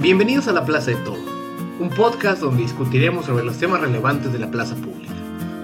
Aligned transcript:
Bienvenidos 0.00 0.48
a 0.48 0.52
La 0.52 0.64
Plaza 0.64 0.92
de 0.92 0.96
Todo, 0.96 1.18
un 1.78 1.90
podcast 1.90 2.40
donde 2.40 2.62
discutiremos 2.62 3.26
sobre 3.26 3.44
los 3.44 3.58
temas 3.58 3.82
relevantes 3.82 4.32
de 4.32 4.38
la 4.38 4.50
plaza 4.50 4.76
pública, 4.76 5.12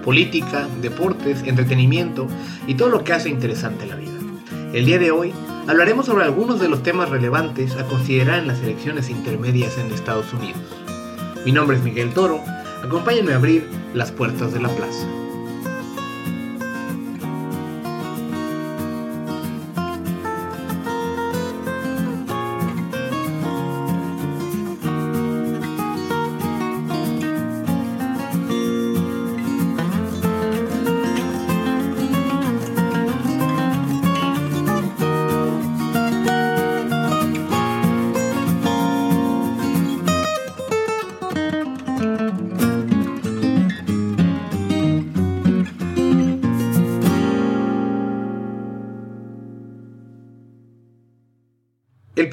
política, 0.05 0.69
deportes, 0.83 1.43
entretenimiento 1.45 2.27
y 2.67 2.75
todo 2.75 2.91
lo 2.91 3.03
que 3.03 3.15
hace 3.15 3.31
interesante 3.31 3.87
la 3.87 3.97
vida. 3.97 4.13
El 4.75 4.85
día 4.85 4.99
de 4.99 5.11
hoy 5.11 5.33
hablaremos 5.67 6.05
sobre 6.05 6.25
algunos 6.25 6.61
de 6.61 6.69
los 6.69 6.83
temas 6.83 7.09
relevantes 7.09 7.77
a 7.77 7.87
considerar 7.87 8.41
en 8.41 8.49
las 8.49 8.61
elecciones 8.61 9.09
intermedias 9.09 9.79
en 9.79 9.91
Estados 9.91 10.35
Unidos. 10.35 10.61
Mi 11.47 11.53
nombre 11.53 11.79
es 11.79 11.83
Miguel 11.83 12.13
Toro, 12.13 12.43
acompáñenme 12.83 13.33
a 13.33 13.37
abrir 13.37 13.67
las 13.95 14.13
puertas 14.13 14.53
de 14.53 14.61
la 14.61 14.69
plaza. 14.69 15.07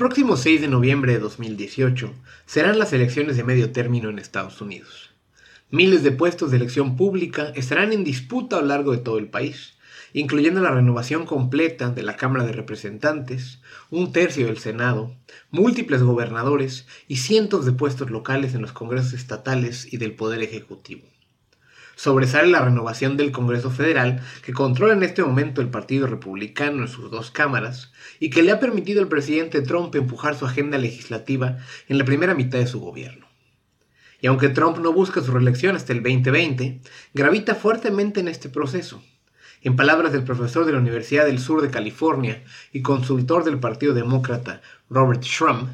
Próximo 0.02 0.36
6 0.36 0.62
de 0.62 0.68
noviembre 0.68 1.14
de 1.14 1.20
2018 1.20 2.12
serán 2.48 2.80
las 2.80 2.92
elecciones 2.92 3.38
de 3.38 3.44
medio 3.44 3.72
término 3.72 4.10
en 4.10 4.18
Estados 4.18 4.60
Unidos. 4.60 5.12
Miles 5.70 6.02
de 6.02 6.12
puestos 6.12 6.50
de 6.50 6.58
elección 6.58 6.98
pública 6.98 7.52
estarán 7.54 7.94
en 7.94 8.04
disputa 8.04 8.58
a 8.58 8.62
lo 8.62 8.66
largo 8.70 8.94
de 8.94 8.98
todo 8.98 9.20
el 9.20 9.28
país, 9.28 9.76
incluyendo 10.12 10.60
la 10.60 10.72
renovación 10.72 11.28
completa 11.28 11.92
de 11.92 12.02
la 12.02 12.16
Cámara 12.16 12.46
de 12.46 12.52
Representantes, 12.52 13.62
un 13.92 14.12
tercio 14.12 14.48
del 14.48 14.58
Senado, 14.58 15.16
múltiples 15.52 16.02
gobernadores 16.02 16.88
y 17.08 17.18
cientos 17.18 17.68
de 17.68 17.74
puestos 17.74 18.10
locales 18.10 18.56
en 18.56 18.64
los 18.64 18.72
congresos 18.72 19.14
estatales 19.14 19.94
y 19.94 19.98
del 19.98 20.16
Poder 20.16 20.42
Ejecutivo 20.42 21.04
sobresale 22.02 22.48
la 22.50 22.66
renovación 22.66 23.16
del 23.16 23.32
Congreso 23.32 23.70
Federal, 23.70 24.24
que 24.44 24.54
controla 24.54 24.94
en 24.94 25.04
este 25.04 25.22
momento 25.22 25.62
el 25.62 25.70
Partido 25.70 26.08
Republicano 26.08 26.82
en 26.82 26.88
sus 26.88 27.12
dos 27.12 27.30
cámaras, 27.30 27.92
y 28.20 28.32
que 28.32 28.42
le 28.42 28.52
ha 28.52 28.60
permitido 28.60 29.04
al 29.04 29.08
presidente 29.08 29.62
Trump 29.62 29.94
empujar 29.94 30.36
su 30.36 30.48
agenda 30.48 30.80
legislativa 30.80 31.60
en 31.88 32.00
la 32.00 32.04
primera 32.04 32.34
mitad 32.34 32.58
de 32.58 32.66
su 32.66 32.80
gobierno. 32.80 33.28
Y 34.20 34.26
aunque 34.26 34.50
Trump 34.50 34.80
no 34.80 34.92
busca 34.94 35.22
su 35.22 35.32
reelección 35.32 35.76
hasta 35.76 35.94
el 35.94 36.02
2020, 36.02 36.82
gravita 37.14 37.54
fuertemente 37.54 38.20
en 38.20 38.30
este 38.30 38.50
proceso. 38.50 39.04
En 39.62 39.76
palabras 39.76 40.12
del 40.12 40.24
profesor 40.24 40.66
de 40.66 40.72
la 40.72 40.80
Universidad 40.80 41.28
del 41.28 41.38
Sur 41.38 41.62
de 41.62 41.70
California 41.70 42.44
y 42.74 42.82
consultor 42.82 43.44
del 43.44 43.60
Partido 43.60 43.94
Demócrata 43.94 44.64
Robert 44.90 45.22
Shrum, 45.22 45.68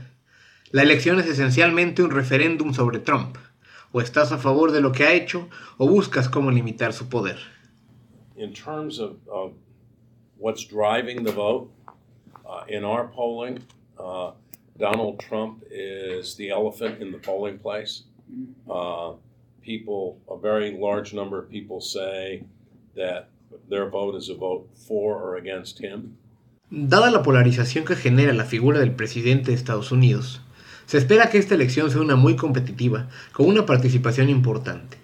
la 0.72 0.84
elección 0.84 1.22
es 1.22 1.28
esencialmente 1.28 2.04
un 2.04 2.12
referéndum 2.12 2.74
sobre 2.74 3.00
Trump 3.00 3.38
o 3.92 4.02
estás 4.02 4.32
a 4.32 4.38
favor 4.38 4.72
de 4.72 4.82
lo 4.82 4.92
que 4.92 5.04
ha 5.04 5.14
hecho 5.14 5.48
o 5.78 5.88
buscas 5.88 6.30
cómo 6.30 6.52
limitar 6.52 6.94
su 6.94 7.08
poder. 7.10 7.38
In 8.36 8.54
terms 8.54 9.00
of, 9.00 9.18
of 9.28 9.54
what's 10.38 10.64
driving 10.66 11.24
the 11.24 11.32
vote, 11.32 11.72
uh, 12.46 12.64
in 12.68 12.84
our 12.84 13.08
polling, 13.08 13.60
uh, 14.00 14.32
Donald 14.78 15.20
Trump 15.20 15.64
is 15.72 16.36
the 16.36 16.50
elephant 16.50 17.02
in 17.02 17.12
the 17.12 17.18
polling 17.18 17.58
place. 17.58 18.04
Uh, 18.70 19.14
people, 19.62 20.20
a 20.30 20.38
very 20.38 20.78
large 20.78 21.14
number 21.14 21.40
of 21.40 21.50
people 21.50 21.82
say 21.82 22.44
that 22.96 23.30
their 23.70 23.90
vote 23.90 24.16
is 24.16 24.30
a 24.30 24.36
vote 24.36 24.70
for 24.76 25.16
or 25.16 25.38
against 25.38 25.80
him. 25.80 26.18
Dada 26.70 27.10
la 27.12 27.24
polarización 27.24 27.86
que 27.86 27.96
genera 27.96 28.34
la 28.34 28.44
figura 28.44 28.80
del 28.80 28.92
presidente 28.92 29.52
de 29.52 29.58
Estados 29.58 29.92
Unidos, 29.92 30.42
se 30.88 30.98
espera 30.98 31.30
que 31.30 31.38
esta 31.38 31.54
elección 31.54 31.92
sea 31.92 32.00
una 32.00 32.16
muy 32.16 32.38
competitiva, 32.38 33.10
con 33.34 33.48
una 33.48 33.66
participación 33.66 34.30
importante. 34.30 34.98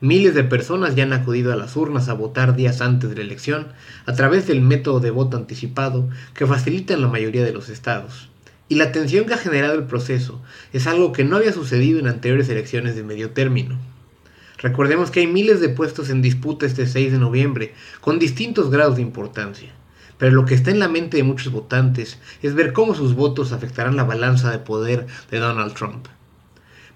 Miles 0.00 0.32
de 0.32 0.44
personas 0.44 0.94
ya 0.94 1.02
han 1.02 1.12
acudido 1.12 1.52
a 1.52 1.56
las 1.56 1.76
urnas 1.76 2.08
a 2.08 2.12
votar 2.12 2.54
días 2.54 2.80
antes 2.80 3.10
de 3.10 3.16
la 3.16 3.22
elección 3.22 3.66
a 4.06 4.12
través 4.12 4.46
del 4.46 4.60
método 4.60 5.00
de 5.00 5.10
voto 5.10 5.36
anticipado 5.36 6.08
que 6.34 6.46
facilita 6.46 6.94
en 6.94 7.00
la 7.00 7.08
mayoría 7.08 7.42
de 7.42 7.52
los 7.52 7.68
estados. 7.68 8.28
Y 8.68 8.76
la 8.76 8.92
tensión 8.92 9.26
que 9.26 9.34
ha 9.34 9.38
generado 9.38 9.74
el 9.74 9.86
proceso 9.86 10.40
es 10.72 10.86
algo 10.86 11.12
que 11.12 11.24
no 11.24 11.36
había 11.36 11.52
sucedido 11.52 11.98
en 11.98 12.06
anteriores 12.06 12.48
elecciones 12.48 12.94
de 12.94 13.02
medio 13.02 13.30
término. 13.30 13.76
Recordemos 14.58 15.10
que 15.10 15.20
hay 15.20 15.26
miles 15.26 15.60
de 15.60 15.68
puestos 15.68 16.10
en 16.10 16.22
disputa 16.22 16.64
este 16.64 16.86
6 16.86 17.10
de 17.10 17.18
noviembre, 17.18 17.74
con 18.00 18.20
distintos 18.20 18.70
grados 18.70 18.96
de 18.96 19.02
importancia 19.02 19.72
pero 20.18 20.32
lo 20.32 20.44
que 20.44 20.54
está 20.54 20.70
en 20.70 20.78
la 20.78 20.88
mente 20.88 21.16
de 21.16 21.22
muchos 21.22 21.52
votantes 21.52 22.18
es 22.42 22.54
ver 22.54 22.72
cómo 22.72 22.94
sus 22.94 23.14
votos 23.14 23.52
afectarán 23.52 23.96
la 23.96 24.04
balanza 24.04 24.50
de 24.50 24.58
poder 24.58 25.06
de 25.30 25.38
Donald 25.38 25.74
Trump. 25.74 26.06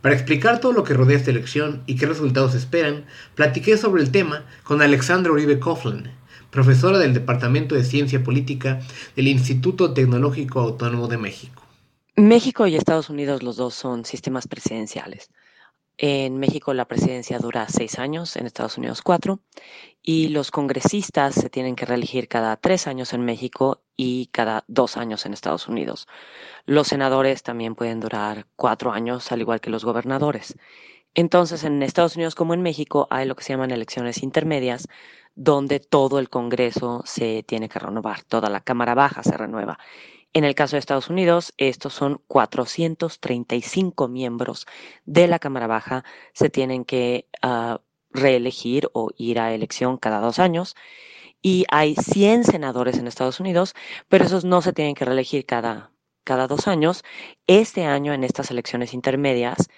Para 0.01 0.15
explicar 0.15 0.61
todo 0.61 0.73
lo 0.73 0.85
que 0.85 0.95
rodea 0.95 1.17
esta 1.17 1.31
elección 1.31 1.83
y 1.87 1.97
qué 1.97 2.07
resultados 2.07 2.55
esperan, 2.55 3.05
platiqué 3.35 3.77
sobre 3.77 4.03
el 4.03 4.13
tema 4.13 4.45
con 4.63 4.81
Alexandra 4.81 5.33
Uribe 5.33 5.59
Coughlin, 5.59 6.11
profesora 6.51 6.99
del 6.99 7.15
Departamento 7.15 7.75
de 7.75 7.85
Ciencia 7.85 8.23
Política 8.23 8.81
del 9.17 9.29
Instituto 9.29 9.93
Tecnológico 9.95 10.61
Autónomo 10.61 11.09
de 11.09 11.19
México. 11.19 11.63
México 12.15 12.67
y 12.67 12.77
Estados 12.77 13.11
Unidos 13.11 13.43
los 13.43 13.57
dos 13.57 13.75
son 13.75 14.05
sistemas 14.05 14.49
presidenciales. 14.49 15.31
En 16.01 16.39
México 16.39 16.75
la 16.75 16.87
presidencia 16.87 17.41
dura 17.41 17.67
seis 17.69 17.99
años, 17.99 18.37
en 18.37 18.47
Estados 18.47 18.79
Unidos 18.79 19.03
cuatro, 19.03 19.41
y 20.01 20.29
los 20.29 20.53
congresistas 20.53 21.35
se 21.35 21.51
tienen 21.51 21.75
que 21.75 21.87
reelegir 21.87 22.29
cada 22.29 22.57
tres 22.57 22.87
años 22.87 23.13
en 23.13 23.25
México 23.25 23.83
y 23.97 24.27
cada 24.27 24.65
dos 24.69 24.97
años 24.97 25.27
en 25.27 25.33
Estados 25.33 25.67
Unidos. 25.67 26.07
Los 26.67 26.87
senadores 26.87 27.43
también 27.43 27.75
pueden 27.75 27.99
durar 27.99 28.47
cuatro 28.55 28.93
años, 28.93 29.33
al 29.33 29.41
igual 29.41 29.61
que 29.61 29.71
los 29.71 29.85
gobernadores. 29.85 30.57
Entonces, 31.15 31.65
en 31.65 31.83
Estados 31.83 32.15
Unidos 32.15 32.37
como 32.37 32.55
en 32.55 32.63
México 32.63 33.09
hay 33.11 33.27
lo 33.27 33.35
que 33.35 33.43
se 33.43 33.55
llaman 33.55 33.73
elecciones 33.73 34.23
intermedias, 34.23 34.87
donde 35.35 35.81
todo 35.81 36.21
el 36.21 36.31
Congreso 36.31 37.03
se 37.07 37.43
tiene 37.43 37.69
que 37.69 37.81
renovar, 37.81 38.23
toda 38.23 38.51
la 38.51 38.61
Cámara 38.61 38.95
Baja 38.95 39.25
se 39.25 39.37
renueva. 39.37 39.81
En 40.33 40.45
el 40.45 40.55
caso 40.55 40.77
de 40.77 40.81
Estados 40.81 41.09
Unidos, 41.09 41.55
estos 41.57 41.95
son 41.95 42.23
435 42.27 44.09
miembros 44.09 44.67
de 45.07 45.27
la 45.27 45.39
Cámara 45.39 45.67
Baja, 45.67 46.05
se 46.35 46.51
tienen 46.51 46.85
que 46.85 47.27
uh, 47.43 47.79
reelegir 48.11 48.89
o 48.93 49.11
ir 49.17 49.41
a 49.41 49.55
elección 49.55 49.97
cada 49.97 50.21
dos 50.21 50.39
años. 50.39 50.77
Y 51.41 51.65
hay 51.71 51.95
100 51.95 52.45
senadores 52.45 52.99
en 52.99 53.07
Estados 53.07 53.41
Unidos, 53.41 53.75
pero 54.09 54.25
esos 54.25 54.45
no 54.45 54.61
se 54.61 54.73
tienen 54.73 54.95
que 54.95 55.05
reelegir 55.05 55.47
cada, 55.47 55.93
cada 56.25 56.47
dos 56.47 56.69
años. 56.69 57.05
Este 57.47 57.85
año, 57.85 58.13
en 58.13 58.25
estas 58.25 58.51
elecciones 58.51 58.93
intermedias, 58.93 59.69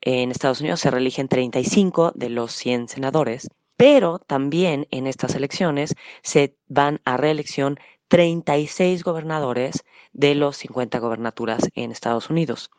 en 0.00 0.30
Estados 0.30 0.60
Unidos 0.60 0.80
se 0.80 0.90
reeligen 0.90 1.28
35 1.28 2.12
de 2.14 2.30
los 2.30 2.52
100 2.52 2.88
senadores, 2.88 3.48
pero 3.76 4.18
también 4.18 4.86
en 4.90 5.06
estas 5.06 5.34
elecciones 5.34 5.94
se 6.22 6.56
van 6.68 7.00
a 7.04 7.16
reelección 7.16 7.78
36 8.08 9.04
gobernadores 9.04 9.84
de 10.12 10.34
los 10.34 10.56
50 10.56 10.98
gobernaturas 10.98 11.68
en 11.74 11.92
Estados 11.92 12.30
Unidos. 12.30 12.70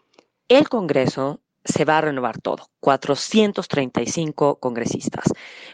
El 0.47 0.67
Congreso 0.67 1.41
se 1.63 1.85
va 1.85 1.97
a 1.99 2.01
renovar 2.01 2.39
todo, 2.41 2.69
435 2.79 4.59
congresistas. 4.59 5.25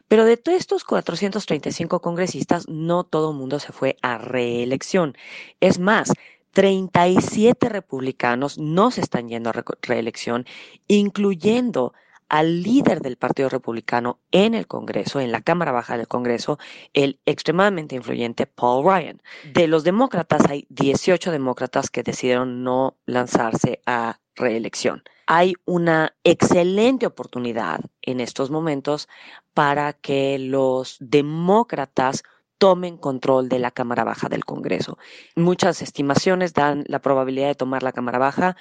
Pero 0.07 0.25
de 0.25 0.37
todos 0.37 0.57
estos 0.57 0.83
435 0.83 2.01
congresistas, 2.01 2.67
no 2.67 3.03
todo 3.03 3.31
el 3.31 3.37
mundo 3.37 3.59
se 3.59 3.71
fue 3.71 3.95
a 4.01 4.17
reelección. 4.17 5.15
Es 5.59 5.79
más, 5.79 6.11
37 6.51 7.69
republicanos 7.69 8.57
no 8.57 8.91
se 8.91 9.01
están 9.01 9.29
yendo 9.29 9.49
a 9.49 9.63
reelección, 9.81 10.45
incluyendo 10.87 11.93
al 12.29 12.63
líder 12.63 13.01
del 13.01 13.17
Partido 13.17 13.49
Republicano 13.49 14.19
en 14.31 14.53
el 14.53 14.67
Congreso, 14.67 15.19
en 15.19 15.31
la 15.31 15.41
Cámara 15.41 15.71
Baja 15.71 15.97
del 15.97 16.07
Congreso, 16.07 16.57
el 16.93 17.19
extremadamente 17.25 17.95
influyente 17.95 18.47
Paul 18.47 18.85
Ryan. 18.85 19.21
De 19.53 19.67
los 19.67 19.83
demócratas 19.83 20.49
hay 20.49 20.65
18 20.69 21.31
demócratas 21.31 21.89
que 21.89 22.03
decidieron 22.03 22.63
no 22.63 22.97
lanzarse 23.05 23.81
a 23.85 24.19
reelección. 24.35 25.03
Hay 25.27 25.53
una 25.65 26.15
excelente 26.23 27.05
oportunidad 27.05 27.79
en 28.01 28.19
estos 28.19 28.51
momentos 28.51 29.07
para 29.53 29.93
que 29.93 30.37
los 30.37 30.97
demócratas 30.99 32.23
tomen 32.57 32.97
control 32.97 33.49
de 33.49 33.59
la 33.59 33.71
Cámara 33.71 34.03
Baja 34.03 34.29
del 34.29 34.45
Congreso. 34.45 34.97
Muchas 35.35 35.81
estimaciones 35.81 36.53
dan 36.53 36.83
la 36.87 36.99
probabilidad 36.99 37.47
de 37.47 37.55
tomar 37.55 37.83
la 37.83 37.91
Cámara 37.91 38.19
Baja 38.19 38.55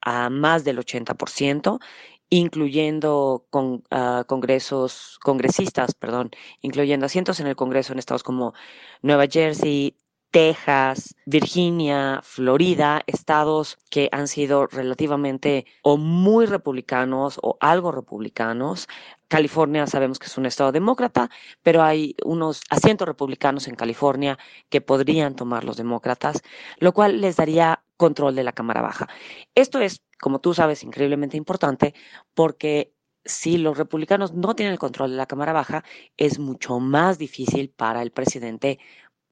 a 0.00 0.30
más 0.30 0.64
del 0.64 0.78
80% 0.78 1.80
incluyendo 2.30 3.46
con, 3.50 3.84
uh, 3.90 4.24
congresos, 4.26 5.18
congresistas, 5.22 5.94
perdón, 5.94 6.30
incluyendo 6.60 7.06
asientos 7.06 7.40
en 7.40 7.46
el 7.46 7.56
Congreso 7.56 7.92
en 7.92 7.98
estados 7.98 8.22
como 8.22 8.54
Nueva 9.02 9.26
Jersey, 9.26 9.96
Texas, 10.30 11.16
Virginia, 11.24 12.20
Florida, 12.22 13.02
estados 13.06 13.78
que 13.90 14.08
han 14.12 14.28
sido 14.28 14.66
relativamente 14.66 15.64
o 15.82 15.96
muy 15.96 16.44
republicanos 16.44 17.38
o 17.42 17.56
algo 17.60 17.92
republicanos. 17.92 18.88
California 19.28 19.86
sabemos 19.86 20.18
que 20.18 20.26
es 20.26 20.38
un 20.38 20.46
estado 20.46 20.72
demócrata, 20.72 21.30
pero 21.62 21.82
hay 21.82 22.16
unos 22.24 22.62
asientos 22.70 23.06
republicanos 23.06 23.68
en 23.68 23.76
California 23.76 24.38
que 24.70 24.80
podrían 24.80 25.36
tomar 25.36 25.64
los 25.64 25.76
demócratas, 25.76 26.42
lo 26.78 26.92
cual 26.92 27.20
les 27.20 27.36
daría 27.36 27.82
control 27.96 28.34
de 28.34 28.44
la 28.44 28.52
Cámara 28.52 28.82
Baja. 28.82 29.08
Esto 29.54 29.80
es, 29.80 30.02
como 30.20 30.40
tú 30.40 30.54
sabes, 30.54 30.82
increíblemente 30.82 31.36
importante 31.36 31.94
porque 32.34 32.94
si 33.24 33.58
los 33.58 33.76
republicanos 33.76 34.32
no 34.32 34.54
tienen 34.56 34.72
el 34.72 34.78
control 34.78 35.10
de 35.10 35.16
la 35.18 35.26
Cámara 35.26 35.52
Baja, 35.52 35.84
es 36.16 36.38
mucho 36.38 36.80
más 36.80 37.18
difícil 37.18 37.70
para 37.70 38.02
el 38.02 38.10
presidente 38.10 38.78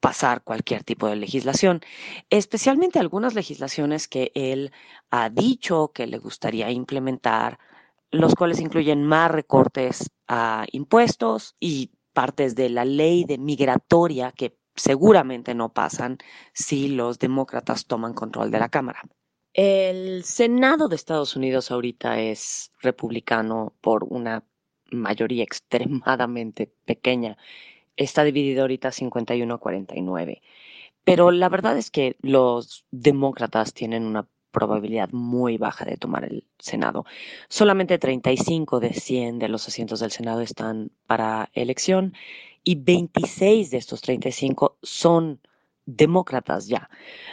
pasar 0.01 0.45
cualquier 0.45 0.85
tipo 0.85 1.09
de 1.09 1.17
legislación, 1.17 1.81
especialmente 2.31 2.99
algunas 2.99 3.35
legislaciones 3.35 4.09
que 4.09 4.31
él 4.35 4.73
ha 5.11 5.31
dicho 5.31 5.91
que 5.95 6.07
le 6.07 6.19
gustaría 6.19 6.71
implementar, 6.71 7.59
los 8.11 8.35
cuales 8.35 8.61
incluyen 8.61 9.05
más 9.05 9.31
recortes 9.31 10.11
a 10.29 10.67
impuestos 10.73 11.57
y 11.61 11.91
partes 12.13 12.55
de 12.55 12.71
la 12.71 12.85
ley 12.85 13.25
de 13.25 13.39
migratoria 13.39 14.33
que 14.33 14.57
seguramente 14.75 15.55
no 15.55 15.73
pasan 15.73 16.19
si 16.53 16.89
los 16.89 17.19
demócratas 17.19 17.87
toman 17.87 18.15
control 18.15 18.51
de 18.51 18.59
la 18.59 18.69
Cámara. 18.69 19.03
El 19.53 20.23
Senado 20.25 20.89
de 20.89 20.97
Estados 20.97 21.35
Unidos 21.35 21.71
ahorita 21.71 22.21
es 22.21 22.73
republicano 22.81 23.73
por 23.81 24.05
una 24.05 24.45
mayoría 24.91 25.43
extremadamente 25.45 26.71
pequeña. 26.85 27.39
Está 27.97 28.25
dividido 28.25 28.63
ahorita 28.63 28.93
51 28.93 29.55
a 29.55 29.59
49. 29.59 30.43
Pero 31.05 31.31
la 31.31 31.49
verdad 31.49 31.79
es 31.79 31.91
que 31.91 32.17
los 32.21 32.85
demócratas 32.91 33.73
tienen 33.73 34.05
una 34.05 34.29
probabilidad 34.57 35.11
muy 35.13 35.59
baja 35.59 35.85
de 35.85 35.99
tomar 35.99 36.25
el 36.25 36.45
Senado. 36.59 37.05
Solamente 37.51 37.99
35 37.99 38.81
de 38.81 38.95
100 38.95 39.39
de 39.39 39.49
los 39.51 39.69
asientos 39.69 40.01
del 40.01 40.13
Senado 40.13 40.41
están 40.41 40.91
para 41.07 41.51
elección 41.53 42.15
y 42.65 42.77
26 42.77 43.71
de 43.71 43.77
estos 43.77 44.01
35 44.01 44.79
son 44.83 45.41
demócratas 45.87 46.67
ya, 46.67 46.91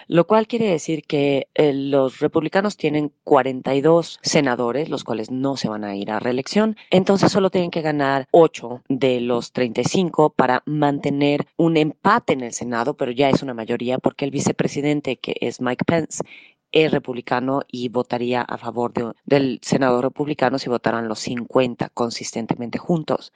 lo 0.08 0.28
cual 0.28 0.48
quiere 0.48 0.68
decir 0.68 1.04
que 1.04 1.48
eh, 1.56 1.74
los 1.74 2.20
republicanos 2.20 2.78
tienen 2.78 3.12
42 3.24 4.20
senadores, 4.22 4.90
los 4.90 5.04
cuales 5.04 5.31
no 5.31 5.58
se 5.58 5.70
van 5.70 5.84
a 5.84 5.96
ir 5.96 6.12
a 6.12 6.20
reelección, 6.20 6.78
entonces 6.92 7.31
solo 7.31 7.50
tienen 7.50 7.72
que 7.72 7.81
ganar 7.81 8.28
8 8.31 8.84
de 8.90 9.22
los 9.22 9.52
35 9.54 10.30
para 10.30 10.62
mantener 10.66 11.48
un 11.58 11.78
empate 11.78 12.34
en 12.34 12.42
el 12.42 12.54
Senado, 12.54 12.96
pero 12.96 13.12
ya 13.12 13.30
es 13.30 13.42
una 13.42 13.56
mayoría 13.56 13.98
porque 13.98 14.25
el 14.25 14.31
vicepresidente, 14.31 15.18
que 15.18 15.36
es 15.42 15.60
Mike 15.60 15.86
Pence, 15.86 16.24
es 16.74 16.92
republicano 16.92 17.62
y 17.68 17.88
votaría 17.88 18.42
a 18.42 18.58
favor 18.58 19.16
del 19.25 19.60
Senado 19.62 20.02
republicano 20.02 20.60
si 20.60 20.70
votaran 20.70 21.08
los 21.08 21.20
50 21.20 21.90
consistentemente 21.90 22.80
juntos 22.80 23.31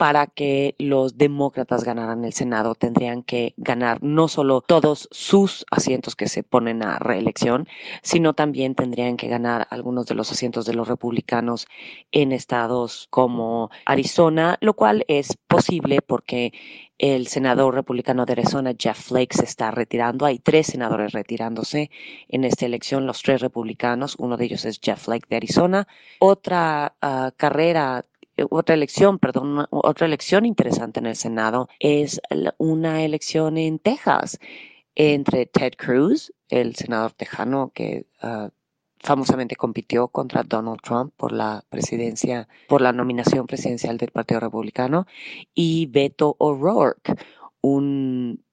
para 0.00 0.26
que 0.26 0.76
los 0.78 1.18
demócratas 1.18 1.84
ganaran 1.84 2.24
el 2.24 2.32
Senado 2.32 2.74
tendrían 2.74 3.22
que 3.22 3.52
ganar 3.58 4.02
no 4.02 4.28
solo 4.28 4.62
todos 4.62 5.10
sus 5.10 5.66
asientos 5.70 6.16
que 6.16 6.26
se 6.26 6.42
ponen 6.42 6.82
a 6.82 6.98
reelección, 6.98 7.68
sino 8.00 8.32
también 8.32 8.74
tendrían 8.74 9.18
que 9.18 9.28
ganar 9.28 9.66
algunos 9.68 10.06
de 10.06 10.14
los 10.14 10.32
asientos 10.32 10.64
de 10.64 10.72
los 10.72 10.88
republicanos 10.88 11.66
en 12.12 12.32
estados 12.32 13.08
como 13.10 13.70
Arizona, 13.84 14.56
lo 14.62 14.72
cual 14.72 15.04
es 15.06 15.36
posible 15.46 16.00
porque 16.00 16.54
el 16.96 17.26
senador 17.26 17.74
republicano 17.74 18.24
de 18.24 18.32
Arizona, 18.32 18.74
Jeff 18.78 18.98
Flake, 18.98 19.34
se 19.34 19.44
está 19.44 19.70
retirando. 19.70 20.26
Hay 20.26 20.38
tres 20.38 20.68
senadores 20.68 21.12
retirándose 21.12 21.90
en 22.28 22.44
esta 22.44 22.66
elección, 22.66 23.06
los 23.06 23.22
tres 23.22 23.40
republicanos. 23.40 24.16
Uno 24.18 24.36
de 24.36 24.44
ellos 24.44 24.66
es 24.66 24.78
Jeff 24.82 25.04
Flake 25.04 25.26
de 25.28 25.36
Arizona. 25.36 25.88
Otra 26.20 26.94
ah, 27.00 27.32
carrera 27.36 28.04
otra 28.50 28.74
elección, 28.74 29.18
perdón, 29.18 29.66
otra 29.70 30.06
elección 30.06 30.46
interesante 30.46 31.00
en 31.00 31.06
el 31.06 31.16
Senado 31.16 31.68
es 31.78 32.20
una 32.58 33.02
elección 33.02 33.58
en 33.58 33.78
Texas 33.78 34.38
entre 34.94 35.46
Ted 35.46 35.74
Cruz, 35.76 36.32
el 36.48 36.74
senador 36.76 37.12
tejano 37.12 37.72
que 37.74 38.06
ah, 38.22 38.50
famosamente 38.98 39.56
compitió 39.56 40.08
contra 40.08 40.42
Donald 40.42 40.80
Trump 40.82 41.14
por 41.16 41.32
la 41.32 41.64
presidencia, 41.68 42.48
por 42.68 42.80
la 42.80 42.92
nominación 42.92 43.46
presidencial 43.46 43.96
del 43.96 44.10
Partido 44.10 44.40
Republicano, 44.40 45.06
y 45.54 45.86
Beto 45.86 46.36
O'Rourke, 46.38 47.14
un 47.62 48.44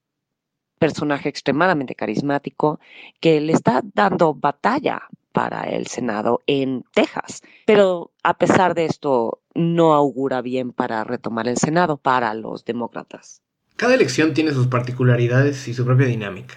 personaje 0.80 1.30
extremadamente 1.30 1.96
carismático 1.96 2.80
que 3.20 3.42
le 3.42 3.54
está 3.54 3.82
dando 3.94 4.34
batalla 4.34 5.02
para 5.32 5.64
el 5.64 5.88
Senado 5.88 6.42
en 6.48 6.84
Texas. 6.94 7.42
Pero 7.66 8.12
a 8.24 8.38
pesar 8.38 8.74
de 8.74 8.86
esto, 8.86 9.42
no 9.58 9.94
augura 9.94 10.42
bien 10.42 10.72
para 10.72 11.04
retomar 11.04 11.48
el 11.48 11.58
Senado 11.58 11.98
para 11.98 12.34
los 12.36 12.64
demócratas. 12.64 13.42
Cada 13.76 13.96
elección 13.96 14.34
tiene 14.34 14.54
sus 14.54 14.68
particularidades 14.68 15.68
y 15.68 15.74
su 15.74 15.84
propia 15.84 16.06
dinámica. 16.06 16.56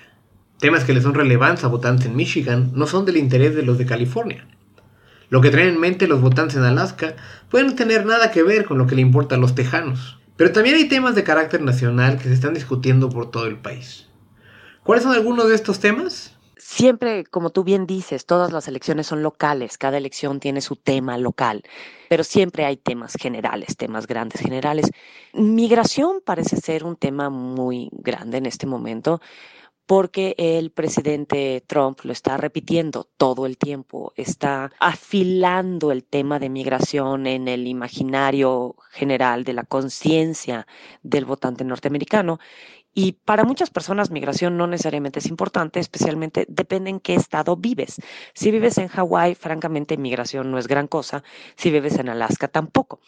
Temas 0.58 0.84
que 0.84 0.92
le 0.92 1.00
son 1.00 1.14
relevantes 1.14 1.64
a 1.64 1.68
votantes 1.68 2.06
en 2.06 2.14
Michigan 2.14 2.72
no 2.74 2.86
son 2.86 3.06
del 3.06 3.16
interés 3.16 3.54
de 3.54 3.62
los 3.62 3.78
de 3.78 3.86
California. 3.86 4.46
Lo 5.30 5.40
que 5.40 5.50
traen 5.50 5.70
en 5.70 5.80
mente 5.80 6.06
los 6.06 6.20
votantes 6.20 6.56
en 6.56 6.64
Alaska 6.64 7.16
pueden 7.50 7.68
no 7.68 7.74
tener 7.74 8.04
nada 8.04 8.30
que 8.30 8.42
ver 8.42 8.66
con 8.66 8.76
lo 8.76 8.86
que 8.86 8.96
le 8.96 9.00
importa 9.00 9.36
a 9.36 9.38
los 9.38 9.54
tejanos. 9.54 10.18
Pero 10.36 10.52
también 10.52 10.76
hay 10.76 10.88
temas 10.88 11.14
de 11.14 11.24
carácter 11.24 11.62
nacional 11.62 12.18
que 12.18 12.24
se 12.24 12.34
están 12.34 12.52
discutiendo 12.52 13.08
por 13.08 13.30
todo 13.30 13.46
el 13.46 13.56
país. 13.56 14.08
¿Cuáles 14.82 15.04
son 15.04 15.12
algunos 15.14 15.48
de 15.48 15.54
estos 15.54 15.80
temas? 15.80 16.36
Siempre, 16.72 17.24
como 17.24 17.50
tú 17.50 17.64
bien 17.64 17.84
dices, 17.84 18.26
todas 18.26 18.52
las 18.52 18.68
elecciones 18.68 19.08
son 19.08 19.24
locales, 19.24 19.76
cada 19.76 19.98
elección 19.98 20.38
tiene 20.38 20.60
su 20.60 20.76
tema 20.76 21.18
local, 21.18 21.64
pero 22.08 22.22
siempre 22.22 22.64
hay 22.64 22.76
temas 22.76 23.14
generales, 23.20 23.76
temas 23.76 24.06
grandes 24.06 24.40
generales. 24.40 24.88
Migración 25.32 26.22
parece 26.24 26.56
ser 26.58 26.84
un 26.84 26.94
tema 26.94 27.28
muy 27.28 27.90
grande 27.92 28.38
en 28.38 28.46
este 28.46 28.66
momento 28.66 29.20
porque 29.84 30.36
el 30.38 30.70
presidente 30.70 31.64
Trump 31.66 31.98
lo 32.04 32.12
está 32.12 32.36
repitiendo 32.36 33.08
todo 33.16 33.46
el 33.46 33.58
tiempo, 33.58 34.12
está 34.14 34.70
afilando 34.78 35.90
el 35.90 36.04
tema 36.04 36.38
de 36.38 36.48
migración 36.48 37.26
en 37.26 37.48
el 37.48 37.66
imaginario 37.66 38.76
general 38.92 39.42
de 39.42 39.54
la 39.54 39.64
conciencia 39.64 40.68
del 41.02 41.24
votante 41.24 41.64
norteamericano 41.64 42.38
y 42.94 43.12
para 43.12 43.44
muchas 43.44 43.70
personas 43.70 44.10
migración 44.10 44.56
no 44.56 44.66
necesariamente 44.66 45.20
es 45.20 45.26
importante, 45.26 45.78
especialmente 45.80 46.46
depende 46.48 46.90
en 46.90 47.00
qué 47.00 47.14
estado 47.14 47.56
vives. 47.56 48.00
Si 48.34 48.50
vives 48.50 48.78
en 48.78 48.88
Hawái, 48.88 49.34
francamente 49.34 49.96
migración 49.96 50.50
no 50.50 50.58
es 50.58 50.66
gran 50.66 50.88
cosa. 50.88 51.22
Si 51.56 51.70
vives 51.70 51.98
en 51.98 52.08
Alaska, 52.08 52.48
tampoco. 52.48 53.00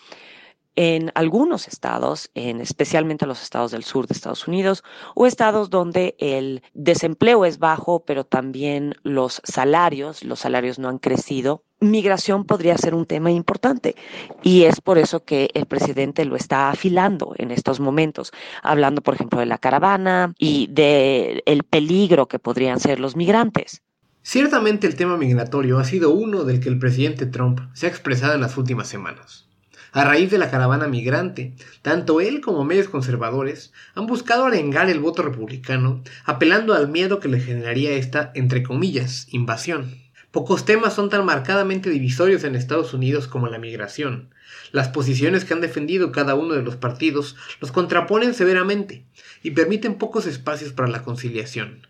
En 0.75 1.13
algunos 1.15 1.69
estados, 1.69 2.31
en 2.35 2.61
especialmente 2.61 3.27
los 3.27 3.43
estados 3.43 3.73
del 3.73 3.85
sur 3.85 4.07
de 4.07 4.15
Estados 4.15 4.49
Unidos, 4.49 4.83
o 5.15 5.27
estados 5.27 5.69
donde 5.69 6.15
el 6.19 6.63
desempleo 6.73 7.45
es 7.45 7.59
bajo, 7.59 8.05
pero 8.07 8.25
también 8.25 8.95
los 9.03 9.43
salarios, 9.45 10.25
los 10.25 10.41
salarios 10.41 10.79
no 10.79 10.89
han 10.89 10.99
crecido, 10.99 11.65
migración 11.83 12.45
podría 12.45 12.79
ser 12.79 12.95
un 12.95 13.07
tema 13.07 13.31
importante 13.31 13.97
y 14.43 14.63
es 14.63 14.81
por 14.81 14.99
eso 14.99 15.25
que 15.25 15.51
el 15.55 15.67
presidente 15.67 16.25
lo 16.25 16.37
está 16.37 16.71
afilando 16.71 17.35
en 17.37 17.51
estos 17.51 17.81
momentos, 17.81 18.33
hablando 18.63 19.03
por 19.03 19.15
ejemplo 19.15 19.41
de 19.41 19.47
la 19.47 19.59
caravana 19.59 20.33
y 20.39 20.69
del 20.71 21.43
el 21.45 21.63
peligro 21.65 22.27
que 22.27 22.39
podrían 22.39 22.81
ser 22.81 23.01
los 23.01 23.17
migrantes. 23.17 23.83
Ciertamente 24.23 24.87
el 24.87 24.95
tema 24.95 25.17
migratorio 25.17 25.79
ha 25.79 25.85
sido 25.85 26.11
uno 26.11 26.45
del 26.45 26.61
que 26.61 26.69
el 26.69 26.79
presidente 26.79 27.27
Trump 27.27 27.61
se 27.75 27.87
ha 27.87 27.89
expresado 27.89 28.35
en 28.35 28.41
las 28.41 28.57
últimas 28.57 28.87
semanas. 28.87 29.49
A 29.95 30.05
raíz 30.05 30.31
de 30.31 30.39
la 30.39 30.51
caravana 30.51 30.87
migrante, 30.87 31.55
tanto 31.83 32.21
él 32.23 32.41
como 32.41 32.65
medios 32.65 32.89
conservadores 32.89 33.73
han 33.95 34.07
buscado 34.07 34.47
arengar 34.47 34.89
el 34.89 35.01
voto 35.01 35.23
republicano, 35.23 36.03
apelando 36.25 36.73
al 36.73 36.89
miedo 36.89 37.21
que 37.21 37.29
le 37.29 37.41
generaría 37.41 37.91
esta, 37.91 38.31
entre 38.35 38.63
comillas, 38.63 39.27
invasión. 39.33 40.02
Pocos 40.33 40.65
temas 40.65 40.95
son 40.95 41.11
tan 41.11 41.27
marcadamente 41.27 41.91
divisorios 41.91 42.43
en 42.45 42.55
Estados 42.55 42.95
Unidos 42.95 43.29
como 43.29 43.49
la 43.49 43.59
migración. 43.59 44.31
Las 44.73 44.89
posiciones 44.89 45.45
que 45.45 45.53
han 45.53 45.61
defendido 45.61 46.11
cada 46.11 46.35
uno 46.35 46.55
de 46.55 46.63
los 46.63 46.77
partidos 46.77 47.37
los 47.61 47.71
contraponen 47.71 48.33
severamente 48.33 49.05
y 49.43 49.51
permiten 49.51 49.97
pocos 49.97 50.27
espacios 50.27 50.73
para 50.73 50.89
la 50.89 51.03
conciliación. 51.03 51.87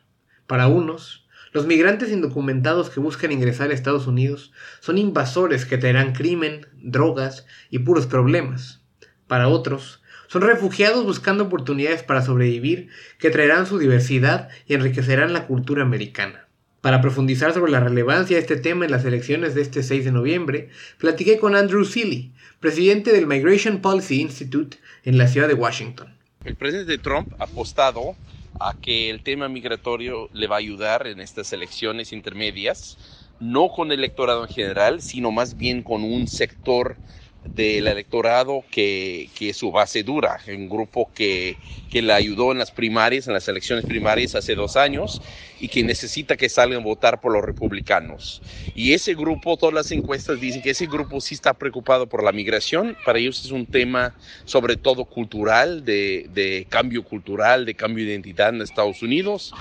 Para 0.48 0.66
unos, 0.66 1.24
los 1.52 1.66
migrantes 1.66 2.10
indocumentados 2.10 2.90
que 2.90 2.98
buscan 2.98 3.30
ingresar 3.30 3.70
a 3.70 3.74
Estados 3.74 4.08
Unidos 4.08 4.50
son 4.80 4.98
invasores 4.98 5.64
que 5.64 5.78
traerán 5.78 6.12
crimen, 6.12 6.66
drogas 6.82 7.46
y 7.70 7.78
puros 7.78 8.08
problemas. 8.08 8.82
Para 9.28 9.46
otros, 9.46 10.02
son 10.26 10.42
refugiados 10.42 11.04
buscando 11.04 11.44
oportunidades 11.44 12.02
para 12.02 12.22
sobrevivir 12.22 12.88
que 13.20 13.30
traerán 13.30 13.66
su 13.66 13.78
diversidad 13.78 14.48
y 14.66 14.74
enriquecerán 14.74 15.32
la 15.32 15.46
cultura 15.46 15.82
americana. 15.82 16.48
Para 16.82 17.00
profundizar 17.00 17.54
sobre 17.54 17.70
la 17.70 17.78
relevancia 17.78 18.34
de 18.36 18.42
este 18.42 18.56
tema 18.56 18.84
en 18.84 18.90
las 18.90 19.04
elecciones 19.04 19.54
de 19.54 19.62
este 19.62 19.84
6 19.84 20.04
de 20.04 20.10
noviembre, 20.10 20.68
platiqué 20.98 21.38
con 21.38 21.54
Andrew 21.54 21.84
Seeley, 21.84 22.32
presidente 22.58 23.12
del 23.12 23.28
Migration 23.28 23.80
Policy 23.80 24.20
Institute 24.20 24.78
en 25.04 25.16
la 25.16 25.28
ciudad 25.28 25.46
de 25.46 25.54
Washington. 25.54 26.12
El 26.44 26.56
presidente 26.56 26.98
Trump 26.98 27.28
ha 27.38 27.44
apostado 27.44 28.16
a 28.58 28.74
que 28.74 29.10
el 29.10 29.22
tema 29.22 29.48
migratorio 29.48 30.28
le 30.32 30.48
va 30.48 30.56
a 30.56 30.58
ayudar 30.58 31.06
en 31.06 31.20
estas 31.20 31.52
elecciones 31.52 32.12
intermedias, 32.12 32.98
no 33.38 33.68
con 33.68 33.92
el 33.92 34.00
electorado 34.00 34.42
en 34.44 34.52
general, 34.52 35.02
sino 35.02 35.30
más 35.30 35.56
bien 35.56 35.84
con 35.84 36.02
un 36.02 36.26
sector 36.26 36.96
del 37.44 37.86
electorado 37.88 38.64
que, 38.70 39.28
que 39.36 39.52
su 39.52 39.70
base 39.72 40.02
dura, 40.02 40.40
un 40.48 40.68
grupo 40.68 41.10
que, 41.14 41.56
que 41.90 42.00
le 42.00 42.12
ayudó 42.12 42.52
en 42.52 42.58
las 42.58 42.70
primarias, 42.70 43.26
en 43.26 43.34
las 43.34 43.48
elecciones 43.48 43.84
primarias 43.84 44.34
hace 44.34 44.54
dos 44.54 44.76
años 44.76 45.20
y 45.60 45.68
que 45.68 45.82
necesita 45.82 46.36
que 46.36 46.48
salgan 46.48 46.80
a 46.80 46.84
votar 46.84 47.20
por 47.20 47.32
los 47.32 47.44
republicanos. 47.44 48.42
Y 48.74 48.92
ese 48.92 49.14
grupo, 49.14 49.56
todas 49.56 49.74
las 49.74 49.90
encuestas 49.92 50.40
dicen 50.40 50.62
que 50.62 50.70
ese 50.70 50.86
grupo 50.86 51.20
sí 51.20 51.34
está 51.34 51.54
preocupado 51.54 52.08
por 52.08 52.22
la 52.22 52.32
migración, 52.32 52.96
para 53.04 53.18
ellos 53.18 53.44
es 53.44 53.50
un 53.50 53.66
tema 53.66 54.14
sobre 54.44 54.76
todo 54.76 55.04
cultural, 55.04 55.84
de, 55.84 56.28
de 56.32 56.66
cambio 56.68 57.04
cultural, 57.04 57.66
de 57.66 57.74
cambio 57.74 58.04
de 58.04 58.12
identidad 58.12 58.50
en 58.50 58.62
Estados 58.62 59.02
Unidos 59.02 59.52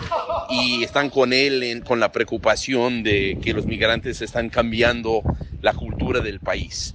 y 0.49 0.83
están 0.83 1.09
con 1.09 1.33
él 1.33 1.63
en, 1.63 1.81
con 1.81 1.99
la 1.99 2.11
preocupación 2.11 3.03
de 3.03 3.37
que 3.41 3.53
los 3.53 3.65
migrantes 3.65 4.21
están 4.21 4.49
cambiando 4.49 5.23
la 5.61 5.73
cultura 5.73 6.19
del 6.21 6.39
país. 6.39 6.93